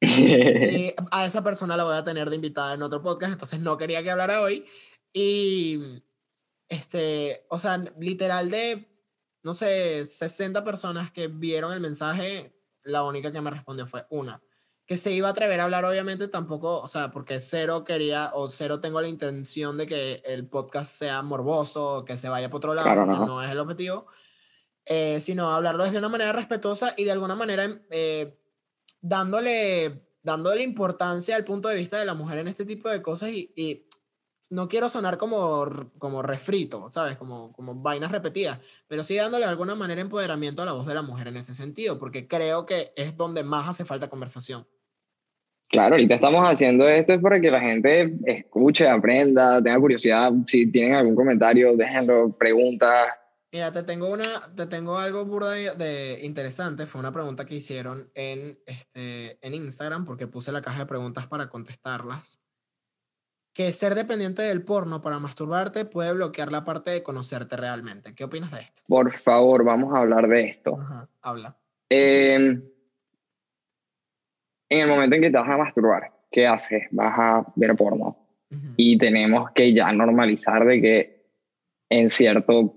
[0.00, 3.76] Y a esa persona la voy a tener de invitada en otro podcast, entonces no
[3.76, 4.64] quería que hablara hoy.
[5.12, 6.02] Y,
[6.68, 8.88] este, o sea, literal de,
[9.42, 14.42] no sé, 60 personas que vieron el mensaje, la única que me respondió fue una.
[14.86, 18.48] Que se iba a atrever a hablar, obviamente, tampoco, o sea, porque cero quería o
[18.48, 22.74] cero tengo la intención de que el podcast sea morboso que se vaya por otro
[22.74, 23.26] lado, Claro, no.
[23.26, 24.06] no es el objetivo,
[24.86, 28.38] eh, sino hablarlo desde una manera respetuosa y de alguna manera eh,
[29.02, 33.28] dándole, dándole importancia al punto de vista de la mujer en este tipo de cosas
[33.28, 33.87] y, y
[34.50, 37.16] no quiero sonar como, como refrito, ¿sabes?
[37.16, 40.94] Como, como vainas repetidas, pero sí dándole de alguna manera empoderamiento a la voz de
[40.94, 44.66] la mujer en ese sentido, porque creo que es donde más hace falta conversación.
[45.70, 50.32] Claro, ahorita estamos haciendo esto es para que la gente escuche, aprenda, tenga curiosidad.
[50.46, 53.08] Si tienen algún comentario, déjenlo, preguntas.
[53.52, 56.86] Mira, te tengo una, te tengo algo burda de, de interesante.
[56.86, 61.26] Fue una pregunta que hicieron en, este, en Instagram, porque puse la caja de preguntas
[61.26, 62.40] para contestarlas.
[63.58, 68.14] Que ser dependiente del porno para masturbarte puede bloquear la parte de conocerte realmente.
[68.14, 68.82] ¿Qué opinas de esto?
[68.86, 70.78] Por favor, vamos a hablar de esto.
[70.80, 71.56] Ajá, habla.
[71.90, 72.36] Eh,
[74.68, 76.84] en el momento en que te vas a masturbar, ¿qué haces?
[76.92, 78.28] Vas a ver porno.
[78.76, 81.26] Y tenemos que ya normalizar de que
[81.90, 82.76] en cierto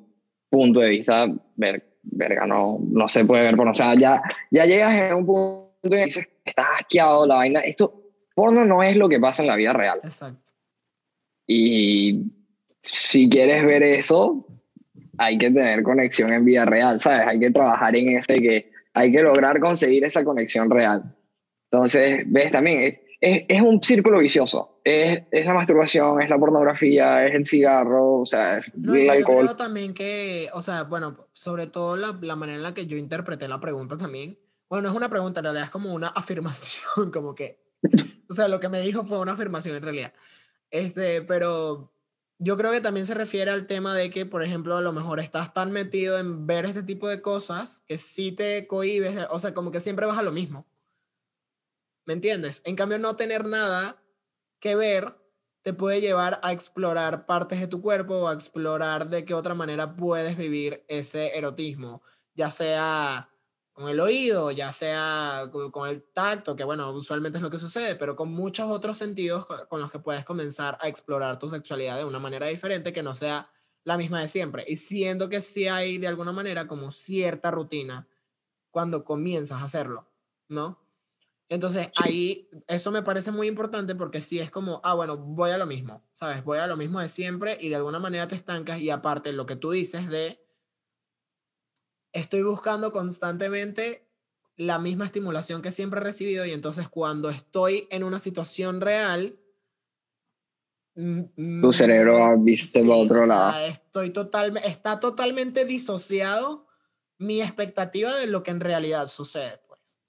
[0.49, 3.69] punto de vista, ver, verga, no, no se puede ver porno.
[3.69, 7.59] O sea, ya, ya llegas en un punto en que dices, estás asqueado la vaina.
[7.59, 8.01] Esto,
[8.33, 9.99] porno no es lo que pasa en la vida real.
[10.03, 10.50] Exacto.
[11.53, 12.31] Y
[12.81, 14.47] si quieres ver eso,
[15.17, 17.27] hay que tener conexión en vida real, ¿sabes?
[17.27, 21.13] Hay que trabajar en ese que hay que lograr conseguir esa conexión real.
[21.69, 24.79] Entonces, ves también, es, es, un círculo vicioso.
[24.85, 29.05] Es, es la masturbación, es la pornografía, es el cigarro, o sea, es No, el
[29.05, 29.45] yo alcohol.
[29.47, 32.95] creo también que, o sea, bueno, sobre todo la, la manera en la que yo
[32.95, 34.39] interpreté la pregunta también.
[34.69, 37.59] Bueno, no es una pregunta, en realidad es como una afirmación, como que,
[38.29, 40.13] o sea, lo que me dijo fue una afirmación en realidad.
[40.71, 41.93] Este, pero
[42.39, 45.19] yo creo que también se refiere al tema de que, por ejemplo, a lo mejor
[45.19, 49.53] estás tan metido en ver este tipo de cosas que sí te cohibes, o sea,
[49.53, 50.65] como que siempre vas a lo mismo.
[52.05, 52.61] ¿Me entiendes?
[52.65, 54.01] En cambio, no tener nada
[54.59, 55.15] que ver
[55.61, 59.53] te puede llevar a explorar partes de tu cuerpo o a explorar de qué otra
[59.53, 62.01] manera puedes vivir ese erotismo,
[62.33, 63.30] ya sea
[63.73, 67.57] con el oído, ya sea co- con el tacto, que bueno, usualmente es lo que
[67.57, 71.49] sucede, pero con muchos otros sentidos con, con los que puedes comenzar a explorar tu
[71.49, 73.49] sexualidad de una manera diferente que no sea
[73.83, 74.65] la misma de siempre.
[74.67, 78.07] Y siendo que sí hay de alguna manera como cierta rutina
[78.71, 80.11] cuando comienzas a hacerlo,
[80.49, 80.79] ¿no?
[81.49, 85.57] Entonces ahí eso me parece muy importante porque sí es como, ah, bueno, voy a
[85.57, 86.43] lo mismo, ¿sabes?
[86.45, 89.45] Voy a lo mismo de siempre y de alguna manera te estancas y aparte lo
[89.45, 90.41] que tú dices de,
[92.13, 94.07] estoy buscando constantemente
[94.57, 99.37] la misma estimulación que siempre he recibido y entonces cuando estoy en una situación real,
[100.93, 103.65] Tu cerebro viste sí, para o otro sea, lado.
[103.67, 106.67] Estoy totalmente, está totalmente disociado
[107.17, 109.99] mi expectativa de lo que en realidad sucede, pues.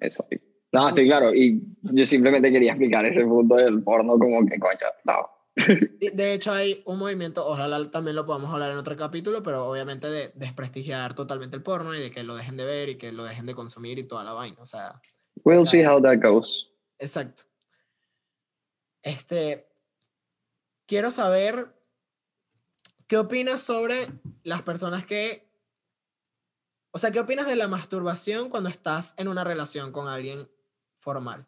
[0.00, 0.26] Eso.
[0.72, 1.34] No, estoy claro.
[1.34, 5.37] Y yo simplemente quería explicar ese punto del porno como que, coño, no.
[6.00, 10.08] De hecho, hay un movimiento, ojalá también lo podamos hablar en otro capítulo, pero obviamente
[10.08, 13.24] de desprestigiar totalmente el porno y de que lo dejen de ver y que lo
[13.24, 14.60] dejen de consumir y toda la vaina.
[14.60, 15.00] O sea,
[15.44, 16.70] We'll see how that goes.
[16.98, 17.44] exacto.
[19.02, 19.68] Este,
[20.86, 21.74] quiero saber
[23.06, 24.08] qué opinas sobre
[24.42, 25.48] las personas que,
[26.90, 30.48] o sea, qué opinas de la masturbación cuando estás en una relación con alguien
[30.98, 31.46] formal.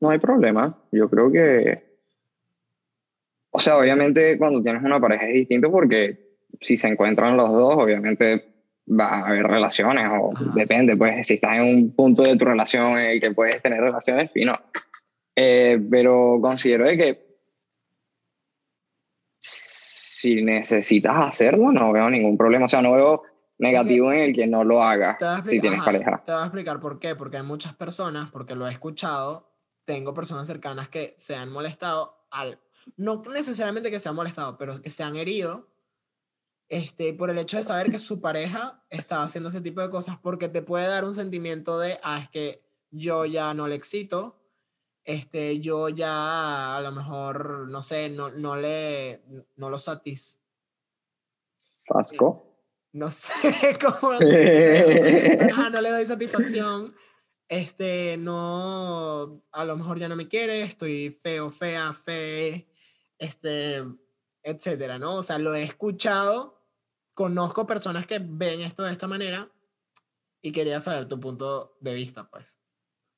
[0.00, 0.78] No hay problema.
[0.92, 1.95] Yo creo que.
[3.56, 7.74] O sea, obviamente cuando tienes una pareja es distinto porque si se encuentran los dos,
[7.74, 8.52] obviamente
[8.86, 10.52] va a haber relaciones o Ajá.
[10.54, 13.80] depende, pues si estás en un punto de tu relación en el que puedes tener
[13.80, 14.58] relaciones, fino.
[15.34, 17.26] Eh, pero considero de que
[19.38, 22.66] si necesitas hacerlo, no veo ningún problema.
[22.66, 23.22] O sea, no veo
[23.56, 25.16] negativo en el que no lo hagas
[25.48, 26.22] si tienes ajá, pareja.
[26.26, 29.50] te voy a explicar por qué, porque hay muchas personas, porque lo he escuchado,
[29.86, 32.58] tengo personas cercanas que se han molestado, al,
[32.96, 35.68] no necesariamente que se han molestado, pero que se han herido
[36.68, 40.18] este, por el hecho de saber que su pareja está haciendo ese tipo de cosas,
[40.20, 44.40] porque te puede dar un sentimiento de, ah, es que yo ya no le excito,
[45.04, 49.22] este, yo ya a lo mejor, no sé, no, no le,
[49.56, 50.40] no lo satis,
[51.84, 52.58] Fasco.
[52.92, 53.32] no sé
[53.80, 56.94] cómo no le doy satisfacción.
[57.48, 62.66] Este, no, a lo mejor ya no me quiere, estoy feo, fea, fe.
[63.18, 63.82] Este,
[64.42, 65.16] etcétera, ¿no?
[65.16, 66.60] O sea, lo he escuchado,
[67.14, 69.48] conozco personas que ven esto de esta manera
[70.42, 72.58] y quería saber tu punto de vista, pues.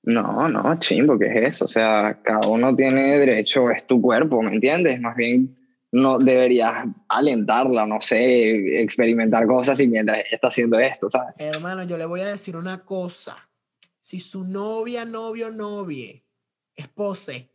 [0.04, 1.64] No, no, chimbo, ¿qué es eso?
[1.64, 5.00] O sea, cada uno tiene derecho, es tu cuerpo, ¿me entiendes?
[5.00, 5.56] Más bien
[5.90, 11.34] no deberías alentarla, no sé, experimentar cosas y mientras está haciendo esto, ¿sabes?
[11.38, 13.48] Hermano, yo le voy a decir una cosa.
[14.00, 16.24] Si su novia, novio, novie,
[16.74, 17.50] espose,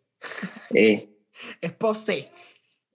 [0.74, 1.13] Eh,
[1.62, 2.32] espose,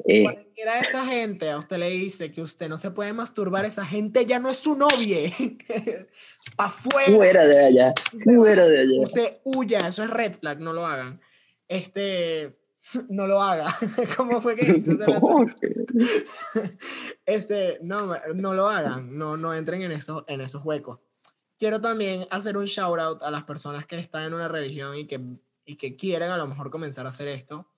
[0.05, 3.65] eh, cualquiera de esa gente a usted le dice que usted no se puede masturbar,
[3.65, 5.33] esa gente ya no es su novia.
[6.57, 7.17] Pa' afuera.
[7.17, 9.01] fuera de allá, fuera de allá.
[9.01, 11.21] Usted huya, eso es red flag, no lo hagan.
[11.67, 12.59] Este,
[13.09, 13.77] no lo haga.
[14.17, 14.79] ¿Cómo fue que?
[14.79, 15.45] No,
[17.27, 21.01] Este, no, no lo hagan, no, no entren en esos, en esos huecos.
[21.59, 25.07] Quiero también hacer un shout out a las personas que están en una religión y
[25.07, 25.21] que,
[25.65, 27.69] y que quieren a lo mejor comenzar a hacer esto.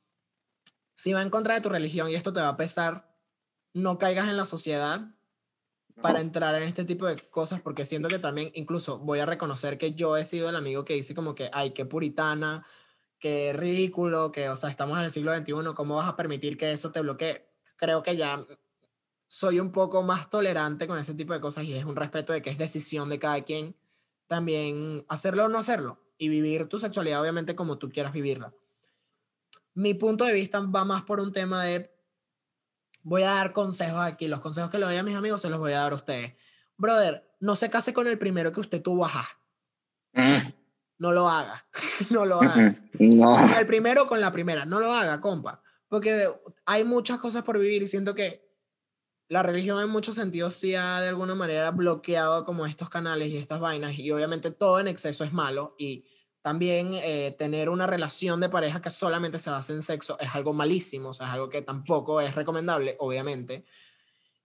[1.01, 3.11] Si va en contra de tu religión y esto te va a pesar,
[3.73, 5.15] no caigas en la sociedad
[6.03, 9.79] para entrar en este tipo de cosas, porque siento que también, incluso voy a reconocer
[9.79, 12.67] que yo he sido el amigo que dice como que, ay, qué puritana,
[13.19, 16.71] qué ridículo, que, o sea, estamos en el siglo XXI, ¿cómo vas a permitir que
[16.71, 17.49] eso te bloquee?
[17.77, 18.47] Creo que ya
[19.27, 22.43] soy un poco más tolerante con ese tipo de cosas y es un respeto de
[22.43, 23.75] que es decisión de cada quien
[24.27, 28.53] también hacerlo o no hacerlo y vivir tu sexualidad obviamente como tú quieras vivirla.
[29.75, 31.91] Mi punto de vista va más por un tema de
[33.03, 35.59] voy a dar consejos aquí, los consejos que le doy a mis amigos se los
[35.59, 36.35] voy a dar a ustedes.
[36.77, 39.29] Brother, no se case con el primero que usted tuvo, ajá.
[40.13, 40.53] Mm,
[40.99, 41.67] No lo haga.
[42.11, 42.77] no lo haga.
[42.99, 44.65] No, el primero con la primera.
[44.65, 45.63] No lo haga, compa.
[45.89, 46.29] Porque
[46.67, 48.49] hay muchas cosas por vivir y siento que
[49.29, 53.37] la religión en muchos sentidos sí ha de alguna manera bloqueado como estos canales y
[53.37, 56.05] estas vainas y obviamente todo en exceso es malo y
[56.43, 60.53] también eh, tener una relación de pareja que solamente se basa en sexo es algo
[60.53, 63.65] malísimo, o sea, es algo que tampoco es recomendable, obviamente.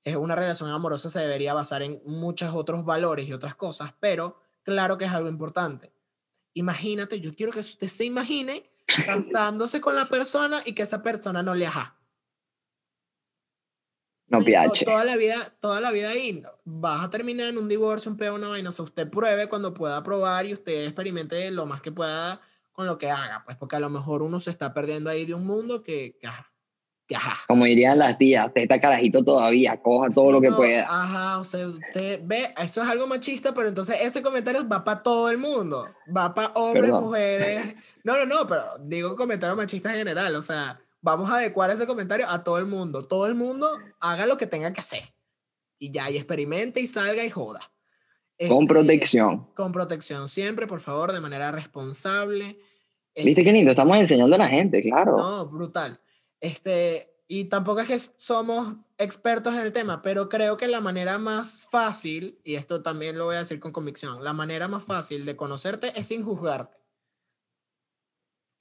[0.04, 4.40] Es una relación amorosa se debería basar en muchos otros valores y otras cosas, pero
[4.64, 5.94] claro que es algo importante.
[6.54, 8.70] Imagínate, yo quiero que usted se imagine
[9.06, 11.68] casándose con la persona y que esa persona no le.
[14.28, 14.86] No piache.
[14.86, 18.36] Toda la vida, toda la vida ahí vas a terminar en un divorcio, un pedo,
[18.36, 18.70] una vaina.
[18.70, 22.88] O sea, usted pruebe cuando pueda probar y usted experimente lo más que pueda con
[22.88, 25.46] lo que haga, pues porque a lo mejor uno se está perdiendo ahí de un
[25.46, 26.52] mundo que, que ajá,
[27.08, 27.38] que ajá.
[27.48, 30.86] Como dirían las tías, usted está carajito todavía, coja todo Sí, lo que no, pueda.
[30.90, 35.02] Ajá, o sea, usted ve, eso es algo machista, pero entonces ese comentario va para
[35.04, 35.88] todo el mundo.
[36.16, 37.04] Va para hombres, Perdón.
[37.06, 37.76] mujeres.
[38.04, 40.36] No, no, no, pero digo comentario machista en general.
[40.36, 43.04] O sea, vamos a adecuar ese comentario a todo el mundo.
[43.04, 45.14] Todo el mundo haga lo que tenga que hacer.
[45.78, 47.72] Y ya, y experimente y salga y joda.
[48.50, 49.48] Con Este, protección.
[49.56, 52.58] Con protección siempre, por favor, de manera responsable.
[53.16, 53.70] ¿Viste qué lindo?
[53.70, 55.16] Estamos enseñando a la gente, claro.
[55.16, 56.00] No, brutal.
[56.40, 61.20] Este, y tampoco es que somos expertos en el tema, pero creo que la manera
[61.20, 65.26] más fácil, y esto también lo voy a decir con convicción, la manera más fácil
[65.26, 66.76] de conocerte es sin juzgarte.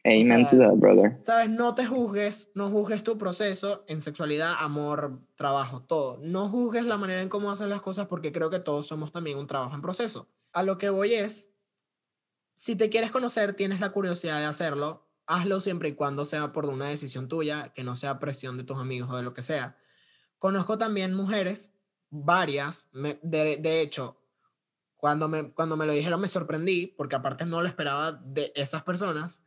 [0.05, 1.19] Amen o sea, to that, brother.
[1.25, 1.49] ¿Sabes?
[1.51, 6.19] No te juzgues, no juzgues tu proceso en sexualidad, amor, trabajo, todo.
[6.21, 9.39] No juzgues la manera en cómo haces las cosas porque creo que todos somos también
[9.39, 10.29] un trabajo en proceso.
[10.53, 11.51] A lo que voy es,
[12.55, 16.67] si te quieres conocer, tienes la curiosidad de hacerlo, hazlo siempre y cuando sea por
[16.67, 19.77] una decisión tuya, que no sea presión de tus amigos o de lo que sea.
[20.39, 21.73] Conozco también mujeres,
[22.11, 24.21] varias, me- de, de hecho,
[24.97, 28.83] cuando me, cuando me lo dijeron me sorprendí, porque aparte no lo esperaba de esas
[28.83, 29.43] personas,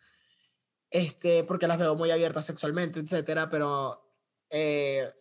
[0.89, 4.09] este, porque las veo muy abiertas sexualmente, etcétera, pero
[4.49, 5.13] eh,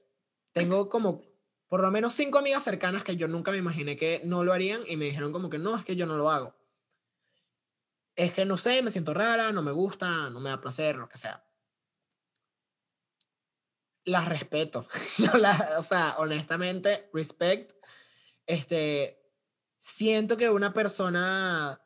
[0.53, 1.23] tengo como
[1.69, 4.83] por lo menos cinco amigas cercanas que yo nunca me imaginé que no lo harían
[4.87, 6.55] y me dijeron como que no, es que yo no lo hago.
[8.15, 11.09] Es que no sé, me siento rara, no me gusta, no me da placer, lo
[11.09, 11.45] que sea.
[14.05, 14.87] Las respeto.
[15.19, 17.73] Yo las- o sea, honestamente, respect.
[18.47, 19.21] Este,
[19.79, 21.83] siento que una persona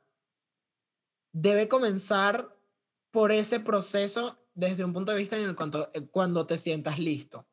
[1.32, 2.59] debe comenzar
[3.10, 6.98] por ese proceso desde un punto de vista en el cuanto, eh, cuando te sientas
[6.98, 7.46] listo.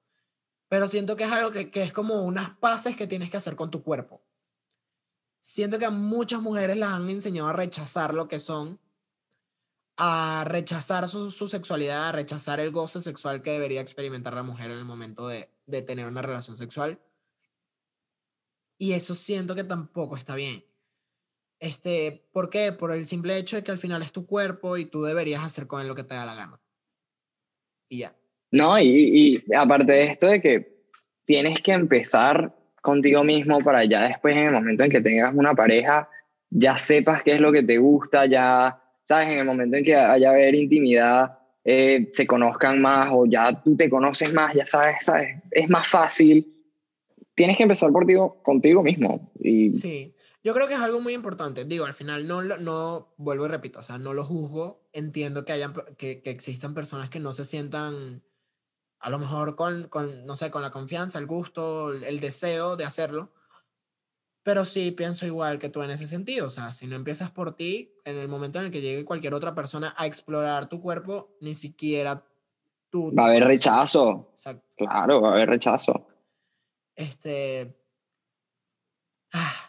[0.67, 3.56] Pero siento que es algo que, que es como unas paces que tienes que hacer
[3.56, 4.22] con tu cuerpo.
[5.39, 8.80] Siento que a muchas mujeres las han enseñado a rechazar lo que son,
[9.96, 14.72] a rechazar su, su sexualidad, a rechazar el goce sexual que debería experimentar la mujer
[14.72, 17.00] en el momento de, de tener una relación sexual.
[18.78, 20.65] Y eso siento que tampoco está bien.
[21.60, 22.72] Este, ¿Por qué?
[22.72, 25.67] Por el simple hecho de que al final es tu cuerpo y tú deberías hacer
[25.67, 26.60] con él lo que te da la gana.
[27.89, 28.15] Y ya.
[28.52, 28.86] No, y,
[29.48, 30.78] y aparte de esto de que
[31.26, 35.54] tienes que empezar contigo mismo para ya después, en el momento en que tengas una
[35.54, 36.10] pareja,
[36.50, 39.96] ya sepas qué es lo que te gusta, ya, sabes, en el momento en que
[39.96, 44.98] haya haber intimidad, eh, se conozcan más o ya tú te conoces más, ya sabes,
[45.02, 46.54] sabes, es más fácil.
[47.36, 49.32] Tienes que empezar por ti, contigo mismo.
[49.39, 50.13] Y Sí,
[50.47, 51.65] yo creo que es algo muy importante.
[51.65, 54.88] Digo, al final no, no vuelvo y repito, o sea, no lo juzgo.
[54.93, 58.23] Entiendo que, hayan, que, que existan personas que no se sientan,
[58.99, 62.86] a lo mejor con, con, no sé, con la confianza, el gusto, el, deseo de
[62.86, 63.33] hacerlo.
[64.41, 66.47] Pero sí pienso igual que tú en ese sentido.
[66.47, 69.33] O sea, si no empiezas por ti, en el momento en el que llegue cualquier
[69.33, 72.23] otra persona a explorar tu cuerpo, ni siquiera
[72.89, 73.13] tú.
[73.13, 74.29] va a haber rechazo.
[74.31, 74.65] Exacto.
[74.77, 76.07] Claro, va a haber rechazo.
[76.95, 77.77] Este.
[79.33, 79.66] ah.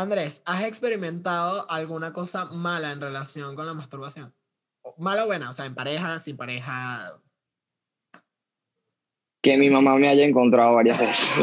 [0.00, 4.34] Andrés, ¿has experimentado alguna cosa mala en relación con la masturbación?
[4.98, 7.20] Mala o buena, o sea, en pareja, sin pareja.
[9.42, 11.30] Que mi mamá me haya encontrado varias veces.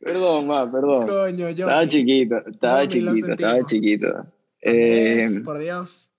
[0.00, 1.06] perdón, ma, perdón.
[1.06, 1.66] Coño, yo.
[1.66, 3.70] Estaba chiquito, estaba Yo chiquito, estaba sentimos.
[3.70, 4.08] chiquito.
[4.64, 6.10] Andrés, Eh, por Dios.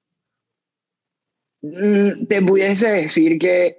[1.61, 3.77] Mm, Te pudiese decir que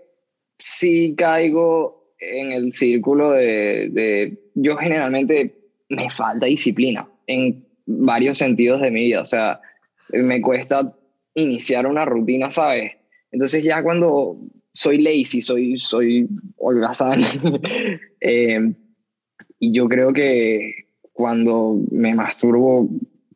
[0.59, 5.54] sí caigo en el círculo de, de- Yo generalmente
[5.88, 9.22] me falta disciplina en varios sentidos de mi vida.
[9.22, 9.61] O sea,
[10.12, 10.94] me cuesta
[11.35, 12.92] iniciar una rutina, ¿sabes?
[13.33, 14.38] Entonces ya cuando
[14.72, 17.22] soy lazy, soy, soy holgazán.
[18.20, 18.72] eh,
[19.59, 20.74] y yo creo que
[21.12, 22.88] cuando me masturbo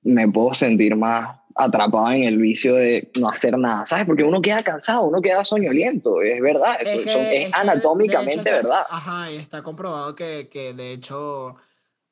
[0.02, 4.06] me puedo sentir más atrapado en el vicio de no hacer nada, ¿sabes?
[4.06, 8.40] Porque uno queda cansado, uno queda soñoliento, es verdad, eso, que- eso es, de anatómicamente
[8.40, 8.84] hecho verdad.
[8.88, 11.56] Ajá, y está comprobado que, que de hecho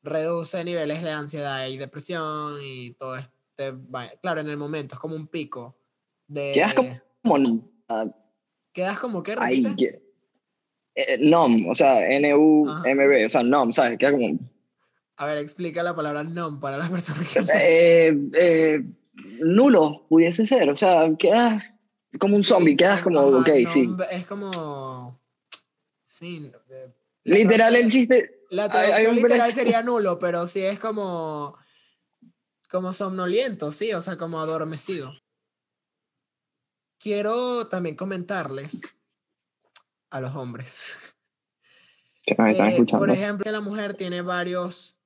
[0.03, 3.33] reduce niveles de ansiedad y depresión y todo este.
[4.21, 5.77] Claro, en el momento es como un pico.
[6.27, 8.07] De, Quedas como ah,
[8.73, 10.03] Quedas como que ahí, que-
[10.95, 13.99] eh, NOM, o sea, N-U-M-B, o sea, NOM, ¿sabes?
[13.99, 14.39] Queda como...
[15.17, 18.83] A ver, explica la palabra nom para las personas que eh, eh,
[19.45, 21.63] nulo, pudiese ser, o sea, quedas
[22.19, 23.87] como un Sí, zombie, quedas como, ajá, ok, sí.
[23.87, 25.21] nom Es como.
[26.05, 26.53] Sí.
[26.71, 26.93] eh,
[27.25, 28.39] Literal, el traducción- chiste...
[28.51, 28.75] La hay- hay
[29.05, 31.57] traducción un literal sería nulo, pero sí es como.
[32.71, 35.13] Como somnoliento, sí, o sea, como adormecido.
[36.99, 38.81] Quiero también comentarles
[40.11, 40.97] a los hombres.
[42.23, 42.99] Que Eh, escuchando.
[42.99, 44.97] por ejemplo, la mujer tiene varios.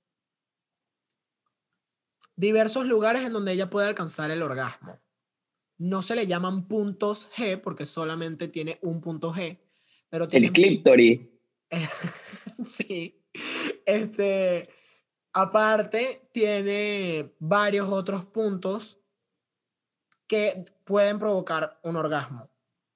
[2.36, 5.00] Diversos lugares en donde ella puede alcanzar el orgasmo.
[5.78, 9.58] No se le llaman puntos G porque solamente tiene un punto G,
[10.08, 11.20] pero tiene el clíptoris.
[12.64, 13.22] sí.
[13.84, 14.68] Este,
[15.32, 18.98] aparte, tiene varios otros puntos
[20.26, 22.50] que pueden provocar un orgasmo,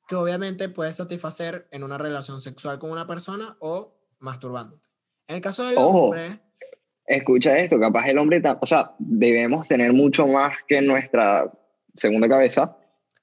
[0.08, 4.88] que obviamente puedes satisfacer en una relación sexual con una persona o masturbándote.
[5.28, 6.06] En el caso del Ojo.
[6.06, 6.40] hombre,
[7.16, 11.50] escucha esto, capaz el hombre, o sea, debemos tener mucho más que nuestra
[11.96, 12.76] segunda cabeza,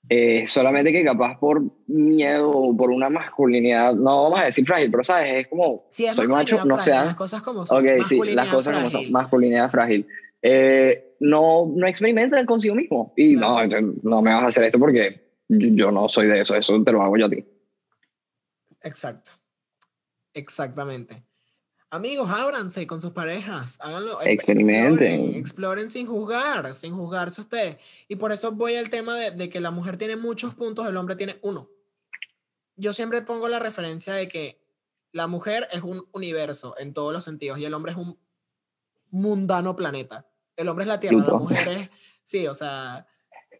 [0.09, 4.91] eh, solamente que capaz por miedo o por una masculinidad, no vamos a decir frágil,
[4.91, 7.77] pero sabes, es como, es soy macho, masculinidad no frágil, sean, las cosas como son.
[7.77, 9.11] ok, sí, las cosas como son, frágil.
[9.11, 10.07] masculinidad frágil,
[10.41, 13.93] Eh, no, no experimentan consigo mismo, y no, Claro.
[14.03, 16.91] no me vas a hacer esto porque yo, yo no soy de eso, eso te
[16.91, 17.43] lo hago yo a ti.
[18.81, 19.31] Exacto.
[20.33, 21.23] Exactamente.
[21.89, 24.21] Amigos, ábranse con sus parejas, háganlo.
[24.21, 25.13] eh, Experimenten.
[25.13, 27.77] Exploren, exploren sin juzgar, sin juzgarse usted.
[28.09, 30.97] Y por eso voy al tema de, de que la mujer tiene muchos puntos, el
[30.97, 31.69] hombre tiene uno.
[32.75, 34.61] Yo siempre pongo la referencia de que
[35.13, 38.19] la mujer es un universo en todos los sentidos y el hombre es un
[39.09, 40.27] mundano planeta.
[40.57, 41.89] El hombre es la Tierra, la mujer es,
[42.21, 43.07] sí, o sea,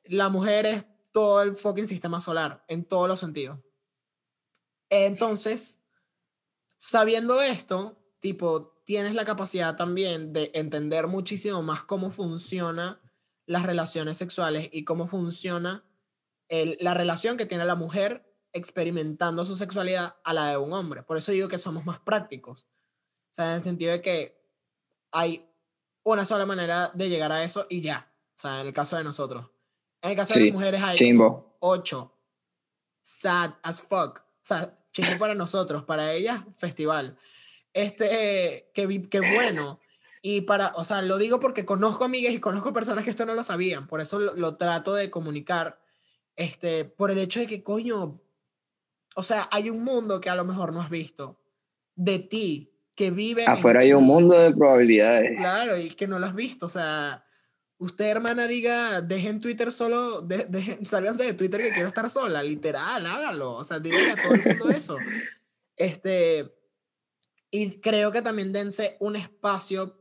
[0.04, 3.58] la mujer es todo el fucking sistema solar en todos los sentidos.
[4.90, 5.80] Entonces,
[6.78, 13.00] sabiendo esto, tipo, tienes la capacidad también de entender muchísimo más cómo funciona
[13.46, 15.86] las relaciones sexuales y cómo funciona
[16.50, 21.04] el- la relación que tiene la mujer experimentando su sexualidad a la de un hombre.
[21.04, 22.68] Por eso digo que somos más prácticos.
[23.32, 24.44] O sea, en el sentido de que
[25.14, 25.50] hay
[26.04, 28.12] una sola manera de llegar a eso y ya.
[28.36, 29.46] O sea, en el caso de nosotros.
[30.02, 31.56] En el caso de las mujeres hay chimbo.
[31.62, 32.12] ocho.
[33.04, 34.18] Sad as fuck.
[34.20, 37.18] O sea, chingo para nosotros, para ellas, festival.
[37.78, 39.80] Este, que, vi- que bueno.
[40.22, 43.34] Y para, o sea, lo digo porque conozco amigas y conozco personas que esto no
[43.36, 43.88] lo sabían.
[43.88, 45.80] Por eso lo, lo trato de comunicar.
[46.36, 48.20] Este, por el hecho de que, coño,
[49.16, 51.40] o sea, hay un mundo que a lo mejor no has visto.
[51.96, 53.46] De ti, que vive.
[53.48, 55.38] Afuera hay un mundo de probabilidades.
[55.38, 56.66] Claro, y que no lo has visto.
[56.66, 57.24] O sea,
[57.78, 62.42] usted, hermana, diga, dejen Twitter solo, de, dejen- sálganse de Twitter que quiero estar sola.
[62.44, 63.54] Literal, hágalo.
[63.54, 64.98] O sea, díganle a todo el mundo eso.
[65.76, 66.57] Este,
[67.52, 69.96] y creo que también dense un espacio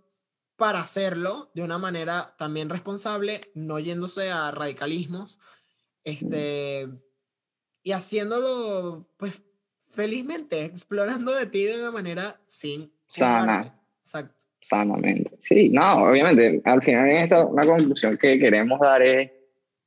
[0.57, 5.39] para hacerlo de una manera también responsable, no yéndose a radicalismos,
[6.03, 6.89] este,
[7.83, 9.43] y haciéndolo, pues,
[9.89, 12.93] felizmente, explorando de ti de una manera sin...
[13.09, 13.73] Sana.
[14.01, 14.35] Exacto.
[14.61, 15.37] sanamente.
[15.41, 19.31] Sí, no, obviamente, al final en esta una conclusión que queremos dar es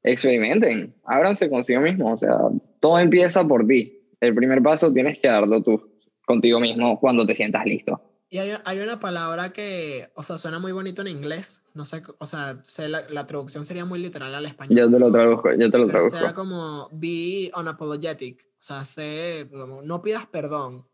[0.03, 2.38] experimenten, ábranse consigo mismos, o sea,
[2.80, 4.01] todo empieza por ti.
[4.22, 5.88] El primer paso tienes que darlo tú
[6.30, 7.99] contigo mismo cuando te sientas listo.
[8.30, 12.03] Y hay, hay una palabra que, o sea, suena muy bonito en inglés, no sé,
[12.19, 14.77] o sea, sé la, la traducción sería muy literal al español.
[14.77, 16.36] Yo te lo traduzco, yo te lo Pero sea traduzco.
[16.39, 20.88] como be unapologetic, o sea, sé, como, no pidas perdón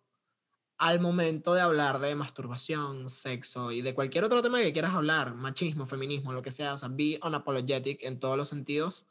[0.77, 5.35] al momento de hablar de masturbación, sexo y de cualquier otro tema que quieras hablar,
[5.35, 9.05] machismo, feminismo, lo que sea, o sea, be unapologetic en todos los sentidos,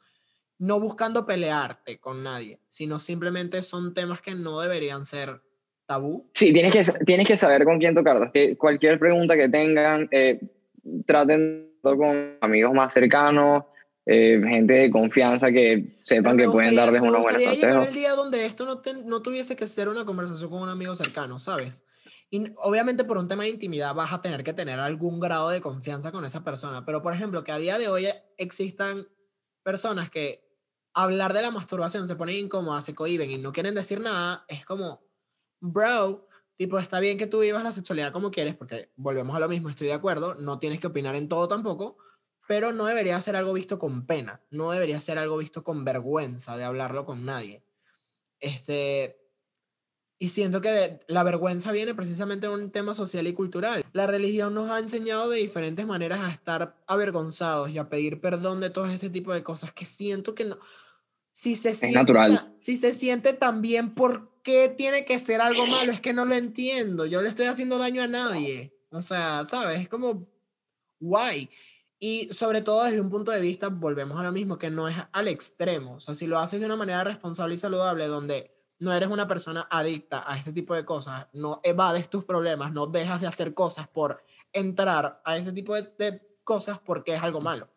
[0.57, 5.43] no buscando pelearte con nadie, sino simplemente son temas que no deberían ser
[5.85, 6.29] tabú.
[6.33, 7.95] Sí, tienes que, tienes que saber con quién.
[7.95, 10.39] Tie- Cualquier pregunta que tengan, eh,
[11.05, 13.63] traten con amigos más cercanos,
[14.05, 17.87] eh, gente de confianza que sepan que pueden darles unos buenos consejos.
[17.87, 20.95] el día donde esto no, te- no tuviese que ser una conversación con un amigo
[20.95, 21.83] cercano, ¿sabes?
[22.31, 25.61] Y obviamente por un tema de intimidad vas a tener que tener algún grado de
[25.61, 28.07] confianza con esa persona, pero por ejemplo, que a día de hoy
[28.37, 29.07] existan
[29.63, 30.43] personas que
[30.93, 34.65] hablar de la masturbación se ponen incómodas, se cohiben y no quieren decir nada, es
[34.65, 35.01] como,
[35.59, 36.27] bro,
[36.57, 39.69] tipo, está bien que tú vivas la sexualidad como quieres, porque volvemos a lo mismo,
[39.69, 41.97] estoy de acuerdo, no tienes que opinar en todo tampoco,
[42.47, 46.55] pero no debería ser algo visto con pena, no debería ser algo visto con vergüenza
[46.57, 47.63] de hablarlo con nadie.
[48.39, 49.17] Este,
[50.19, 53.83] y siento que de- la vergüenza viene precisamente de un tema social y cultural.
[53.93, 58.59] La religión nos ha enseñado de diferentes maneras a estar avergonzados y a pedir perdón
[58.59, 60.59] de todo este tipo de cosas que siento que no...
[61.33, 62.55] Si se siente natural.
[62.59, 65.91] si se siente tan bien, ¿por qué tiene que ser algo malo?
[65.91, 67.05] Es que no lo entiendo.
[67.07, 68.71] Yo le estoy haciendo daño a nadie.
[68.91, 69.81] O sea, ¿sabes?
[69.81, 70.29] Es como,
[70.99, 71.49] guay.
[71.99, 74.95] Y sobre todo desde un punto de vista, volvemos a lo mismo, que no es
[75.11, 75.95] al extremo.
[75.95, 79.27] O sea, si lo haces de una manera responsable y saludable, donde no eres una
[79.27, 83.55] persona adicta a este tipo de cosas, no evades tus problemas, no dejas de hacer
[83.55, 84.23] cosas por
[84.53, 87.67] entrar a ese tipo de, de cosas porque es algo malo.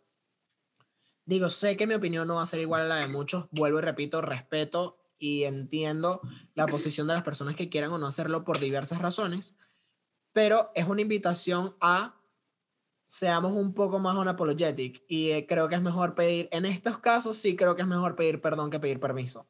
[1.24, 3.78] Digo, sé que mi opinión no va a ser igual a la de muchos, vuelvo
[3.78, 6.20] y repito, respeto y entiendo
[6.54, 9.56] la posición de las personas que quieran o no hacerlo por diversas razones,
[10.32, 12.14] pero es una invitación a
[13.06, 17.36] seamos un poco más unapologetic y eh, creo que es mejor pedir, en estos casos
[17.38, 19.48] sí creo que es mejor pedir perdón que pedir permiso.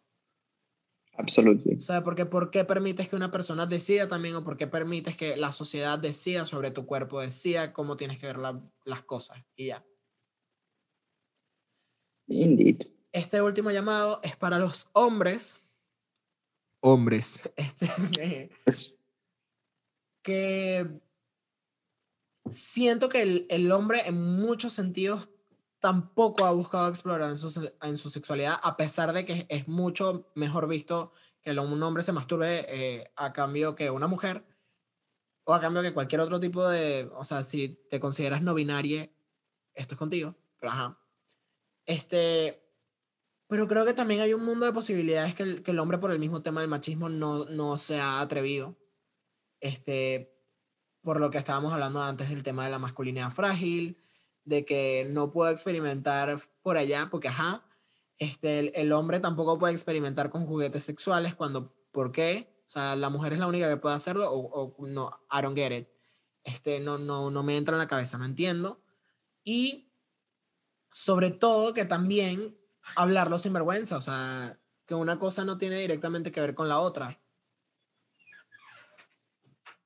[1.15, 1.75] Absolutely.
[1.79, 5.17] O sea, porque ¿por qué permites que una persona decida también o por qué permites
[5.17, 9.39] que la sociedad decida sobre tu cuerpo, decida cómo tienes que ver la- las cosas
[9.57, 9.85] y ya.
[12.29, 12.87] Indeed.
[13.19, 15.61] Este último llamado es para los hombres.
[16.81, 17.41] Hombres.
[17.57, 17.89] Este,
[18.65, 18.95] Es-
[20.23, 21.01] que
[22.51, 25.31] siento que el, el hombre en muchos sentidos
[25.81, 30.31] tampoco ha buscado explorar en su, en su sexualidad, a pesar de que es mucho
[30.35, 31.13] mejor visto
[31.43, 34.45] que el- un hombre se masturbe eh, a cambio que una mujer,
[35.45, 39.11] o a cambio que cualquier otro tipo de, o sea, si te consideras no binaria,
[39.75, 40.99] esto es contigo, pero ajá.
[41.87, 42.68] Este,
[43.49, 46.13] pero creo que también hay un mundo de posibilidades que el, que el hombre por
[46.13, 48.77] el mismo tema del machismo no, no se ha atrevido
[49.61, 50.39] este,
[51.03, 53.99] por lo que estábamos hablando antes del tema de la masculinidad frágil,
[54.45, 57.67] de que no puedo experimentar por allá, porque ajá,
[58.19, 62.63] este, el, el hombre tampoco puede experimentar con juguetes sexuales cuando, ¿por qué?
[62.67, 65.57] O sea, la mujer es la única que puede hacerlo o, o no, I don't
[65.57, 65.89] get it.
[66.45, 68.83] Este, no, no, no me entra en la cabeza, no entiendo.
[69.45, 69.91] Y
[70.93, 72.58] sobre todo que también
[72.97, 76.81] hablarlo sin vergüenza, o sea, que una cosa no tiene directamente que ver con la
[76.81, 77.19] otra.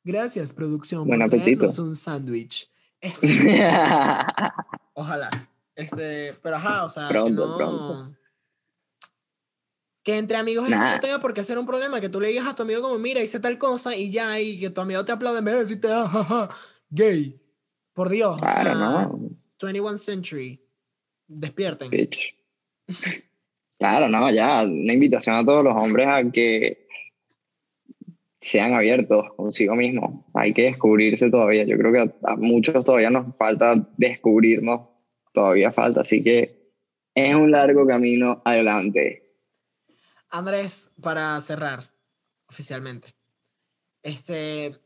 [0.04, 1.06] Gracias, producción.
[1.06, 1.68] Buen apetito.
[1.82, 2.68] un sándwich.
[3.00, 3.26] Este,
[4.94, 5.30] ojalá.
[5.74, 7.56] Este, pero ajá, o sea, que Pronto, no.
[7.56, 8.16] pronto.
[10.04, 10.94] Que entre amigos Nah.
[10.96, 12.98] no tenga por qué ser un problema, que tú le digas a tu amigo como,
[12.98, 15.60] mira, hice tal cosa y ya, y que tu amigo te aplaude en vez de
[15.60, 16.50] decirte, "Ah, ja, ja,
[16.90, 17.40] gay.
[17.92, 18.36] Por Dios.
[18.36, 19.18] o claro, sea, no.
[19.60, 20.60] 21 Century.
[21.28, 21.88] Despierten.
[21.90, 22.34] Bitch.
[23.78, 26.86] Claro, no, ya, una invitación a todos los hombres a que
[28.40, 30.24] sean abiertos consigo mismos.
[30.34, 31.64] Hay que descubrirse todavía.
[31.64, 34.88] Yo creo que a, a muchos todavía nos falta descubrirnos,
[35.32, 36.62] todavía falta, así que
[37.14, 39.22] es un largo camino adelante.
[40.30, 41.80] Andrés, para cerrar
[42.48, 43.14] oficialmente,
[44.02, 44.76] este,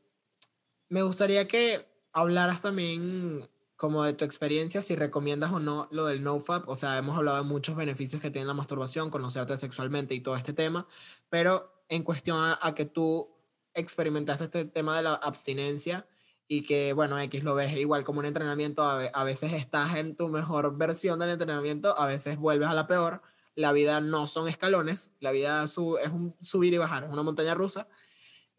[0.89, 1.81] me gustaría que
[2.13, 6.69] hablaras también como de tu experiencia, si recomiendas o no lo del NoFap.
[6.69, 10.37] O sea, hemos hablado de muchos beneficios que tiene la masturbación, conocerte sexualmente y todo
[10.37, 10.87] este tema,
[11.29, 13.29] pero en cuestión a, a que tú
[13.75, 16.07] experimentaste este tema de la abstinencia,
[16.49, 20.15] y que, bueno, X lo ves igual como un entrenamiento, a, a veces estás en
[20.17, 23.23] tu mejor versión del entrenamiento, a veces vuelves a la peor,
[23.55, 27.55] la vida no son escalones, la vida es un subir y bajar, es una montaña
[27.55, 27.89] rusa.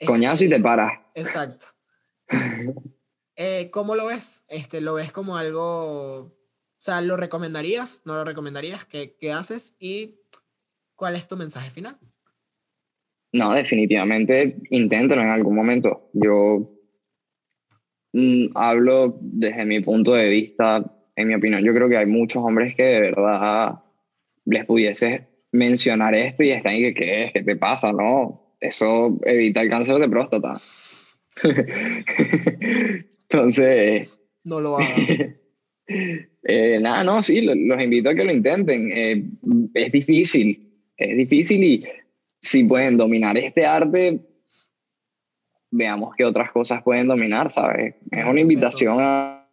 [0.05, 0.91] Coñazo y te paras.
[1.13, 1.67] Exacto.
[3.39, 4.43] Eh, ¿Cómo lo ves?
[4.47, 6.35] Este, ¿Lo ves como algo, o
[6.79, 8.01] sea, lo recomendarías?
[8.03, 8.85] ¿No lo recomendarías?
[8.85, 9.75] ¿Qué, qué haces?
[9.79, 10.15] ¿Y
[10.95, 11.99] cuál es tu mensaje final?
[13.33, 16.09] No, definitivamente inténtalo en algún momento.
[16.13, 16.67] Yo
[18.13, 20.83] mm, hablo desde mi punto de vista,
[21.15, 23.83] en mi opinión, yo creo que hay muchos hombres que de verdad
[24.45, 27.33] les pudiese mencionar esto y están y que, ¿qué es?
[27.33, 27.93] ¿Qué te pasa?
[27.93, 30.59] No, eso evita el cáncer de próstata.
[33.29, 34.19] Entonces...
[34.43, 35.37] No lo hagan.
[35.87, 38.91] eh, nada, no, sí, los, invito a que lo intenten.
[38.91, 39.23] Eh,
[39.73, 41.85] es difícil, es difícil y
[42.39, 44.19] si pueden dominar este arte,
[45.71, 47.95] veamos qué otras cosas pueden dominar, ¿sabes?
[48.11, 49.49] Es una invitación a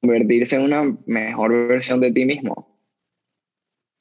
[0.00, 2.78] convertirse en una mejor versión de ti mismo.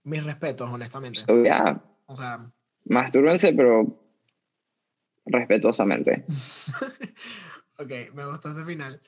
[0.04, 1.20] Mis respetos, honestamente.
[1.20, 1.84] So, yeah.
[2.06, 2.50] O sea,
[2.86, 4.00] mastúrbense, pero
[5.26, 6.24] respetuosamente.
[7.78, 9.02] ok, me gustó ese final.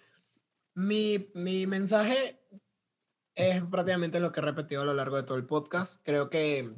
[0.74, 2.42] Mi, mi mensaje
[3.36, 6.02] es prácticamente lo que he repetido a lo largo de todo el podcast.
[6.04, 6.74] Creo que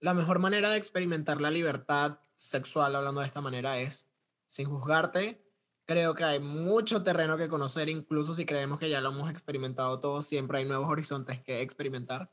[0.00, 4.08] la mejor manera de experimentar la libertad sexual, hablando de esta manera, es
[4.46, 5.44] sin juzgarte.
[5.84, 9.98] Creo que hay mucho terreno que conocer, incluso si creemos que ya lo hemos experimentado
[10.00, 12.30] todo, siempre hay nuevos horizontes que experimentar.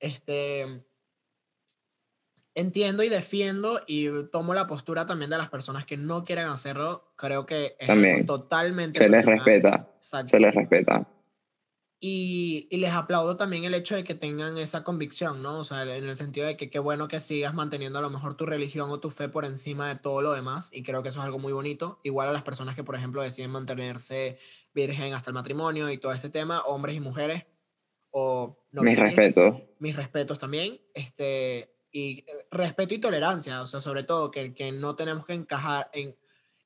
[0.00, 0.84] Este,
[2.54, 7.12] entiendo y defiendo y tomo la postura también de las personas que no quieren hacerlo.
[7.16, 8.26] Creo que es también.
[8.26, 8.98] totalmente.
[8.98, 9.88] Se les respeta.
[10.00, 11.08] Se les respeta.
[12.00, 15.60] Y, y, les aplaudo también el hecho de que tengan esa convicción, ¿no?
[15.60, 18.36] O sea, en el sentido de que qué bueno que sigas manteniendo a lo mejor
[18.36, 20.68] tu religión o tu fe por encima de todo lo demás.
[20.70, 22.00] Y creo que eso es algo muy bonito.
[22.02, 24.36] Igual a las personas que, por ejemplo, deciden mantenerse
[24.74, 27.46] virgen hasta el matrimonio y todo este tema, hombres y mujeres
[28.10, 29.62] o no mis respetos.
[29.78, 30.78] Mis respetos también.
[30.92, 35.34] Este, y eh, respeto y tolerancia, o sea, sobre todo que, que no tenemos que
[35.34, 36.16] encajar en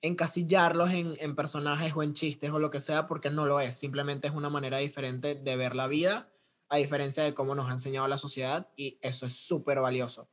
[0.00, 3.76] encasillarlos en, en, personajes o en chistes o lo que sea, porque no lo es.
[3.76, 6.32] Simplemente es una manera diferente de ver la vida,
[6.68, 10.30] a diferencia de cómo nos ha enseñado la sociedad, y eso es súper valioso.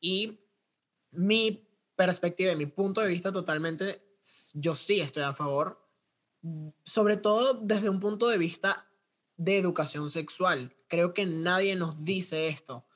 [0.00, 0.40] Y
[1.12, 1.66] mi
[1.96, 4.02] perspectiva y mi punto de vista totalmente,
[4.54, 5.88] yo sí estoy a favor,
[6.84, 8.90] sobre todo desde un punto de vista
[9.36, 10.76] de educación sexual.
[10.88, 12.87] Creo que nadie nos dice esto.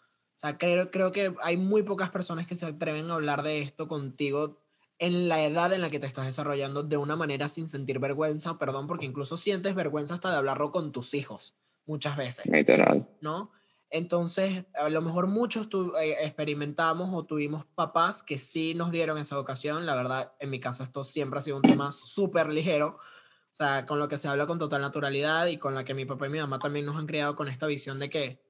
[0.43, 3.87] Sea, creo, creo que hay muy pocas personas que se atreven a hablar de esto
[3.87, 4.61] contigo
[4.99, 8.59] en la edad en la que te estás desarrollando de una manera sin sentir vergüenza,
[8.59, 12.47] perdón, porque incluso sientes vergüenza hasta de hablarlo con tus hijos, muchas veces.
[12.47, 13.09] Literal.
[13.21, 13.53] ¿No?
[13.89, 19.19] Entonces, a lo mejor muchos tu, eh, experimentamos o tuvimos papás que sí nos dieron
[19.19, 19.87] esa educación.
[19.87, 22.97] La verdad, en mi casa esto siempre ha sido un tema súper ligero.
[22.97, 26.05] O sea, con lo que se habla con total naturalidad y con la que mi
[26.05, 28.43] papá y mi mamá también nos han criado con esta visión de que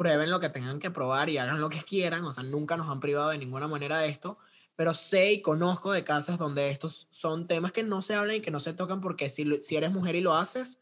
[0.00, 2.24] prueben lo que tengan que probar y hagan lo que quieran.
[2.24, 4.38] O sea, nunca nos han privado de ninguna manera de esto.
[4.74, 8.40] Pero sé y conozco de casas donde estos son temas que no se hablan y
[8.40, 10.80] que no se tocan porque si, si eres mujer y lo haces,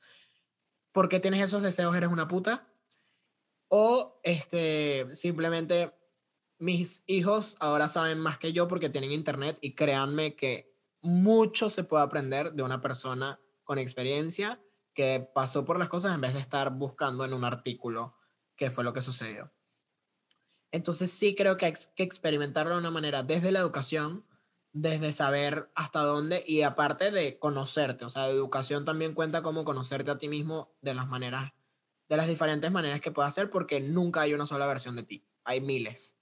[0.93, 2.69] porque tienes esos deseos, eres una puta.
[3.66, 5.93] O este, simplemente
[6.61, 11.83] mis hijos ahora saben más que yo porque tienen internet y créanme que mucho se
[11.83, 14.62] puede aprender de una persona con experiencia
[14.95, 18.14] que pasó por las cosas en vez de estar buscando en un artículo
[18.59, 19.51] qué fue lo que sucedió.
[20.71, 24.27] Entonces sí creo que hay que experimentarlo de una manera desde la educación,
[24.73, 30.11] desde saber hasta dónde y aparte de conocerte, o sea, educación también cuenta como conocerte
[30.11, 31.53] a ti mismo de las maneras,
[32.09, 35.27] de las diferentes maneras que puedes hacer porque nunca hay una sola versión de ti,
[35.45, 36.17] hay miles.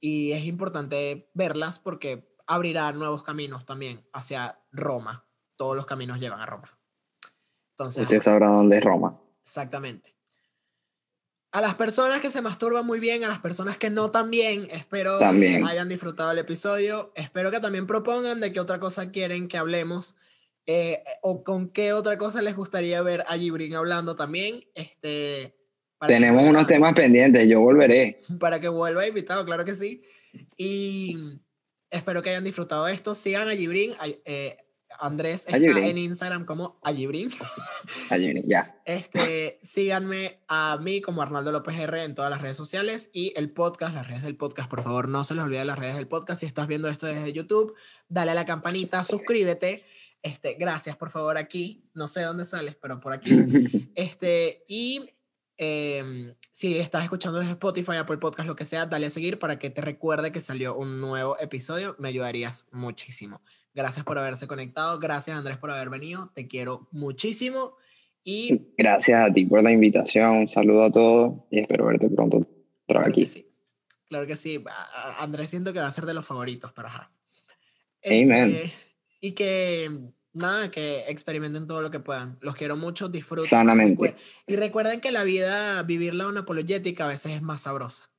[0.00, 5.26] Y es importante verlas porque abrirá nuevos caminos también hacia Roma.
[5.56, 6.78] Todos los caminos llevan a Roma.
[7.72, 9.20] Entonces, Usted sabrá dónde es Roma.
[9.42, 10.17] Exactamente.
[11.50, 15.18] A las personas que se masturban muy bien, a las personas que no también, espero
[15.18, 17.10] que hayan disfrutado el episodio.
[17.14, 20.14] Espero que también propongan de qué otra cosa quieren que hablemos
[20.66, 24.64] eh, o con qué otra cosa les gustaría ver a Gibrin hablando también.
[24.74, 25.54] Este,
[26.06, 28.20] Tenemos unos temas pendientes, yo volveré.
[28.38, 30.02] Para que vuelva invitado, claro que sí.
[30.58, 31.40] Y
[31.90, 33.14] Espero que hayan disfrutado esto.
[33.14, 33.92] Sigan a Gibrin.
[34.24, 34.56] Eh,
[34.98, 37.30] Andrés está en Instagram como Allibrin.
[38.10, 38.80] Allibrin, ya.
[38.84, 43.50] Este, síganme a mí como Arnaldo López R en todas las redes sociales y el
[43.50, 46.40] podcast, las redes del podcast, por favor, no se les olvide las redes del podcast.
[46.40, 47.74] Si estás viendo esto desde YouTube,
[48.08, 49.84] dale a la campanita, suscríbete.
[50.22, 51.84] Este, gracias, por favor, aquí.
[51.94, 53.30] No sé dónde sales, pero por aquí.
[53.94, 55.10] Este, y
[55.60, 59.58] Em, si estás escuchando desde Spotify, Apple Podcast, lo que sea, dale a seguir para
[59.58, 61.96] que te recuerde que salió un nuevo episodio.
[61.98, 63.42] Me ayudarías muchísimo.
[63.78, 64.98] Gracias por haberse conectado.
[64.98, 66.32] Gracias, Andrés, por haber venido.
[66.34, 67.76] Te quiero muchísimo.
[68.24, 70.30] Y Gracias a ti por la invitación.
[70.30, 72.48] Un saludo a todos y espero verte pronto otra
[72.86, 73.26] claro que aquí.
[73.28, 73.46] sí.
[74.08, 74.64] Claro que sí.
[75.20, 77.12] Andrés siento que va a ser de los favoritos, pero ajá.
[78.04, 78.50] Amen.
[78.50, 78.72] Este,
[79.20, 79.88] y que,
[80.32, 82.36] nada, que experimenten todo lo que puedan.
[82.40, 83.48] Los quiero mucho, disfruten.
[83.48, 84.16] Sanamente.
[84.48, 88.10] Y recuerden que la vida, vivirla una apologética a veces es más sabrosa.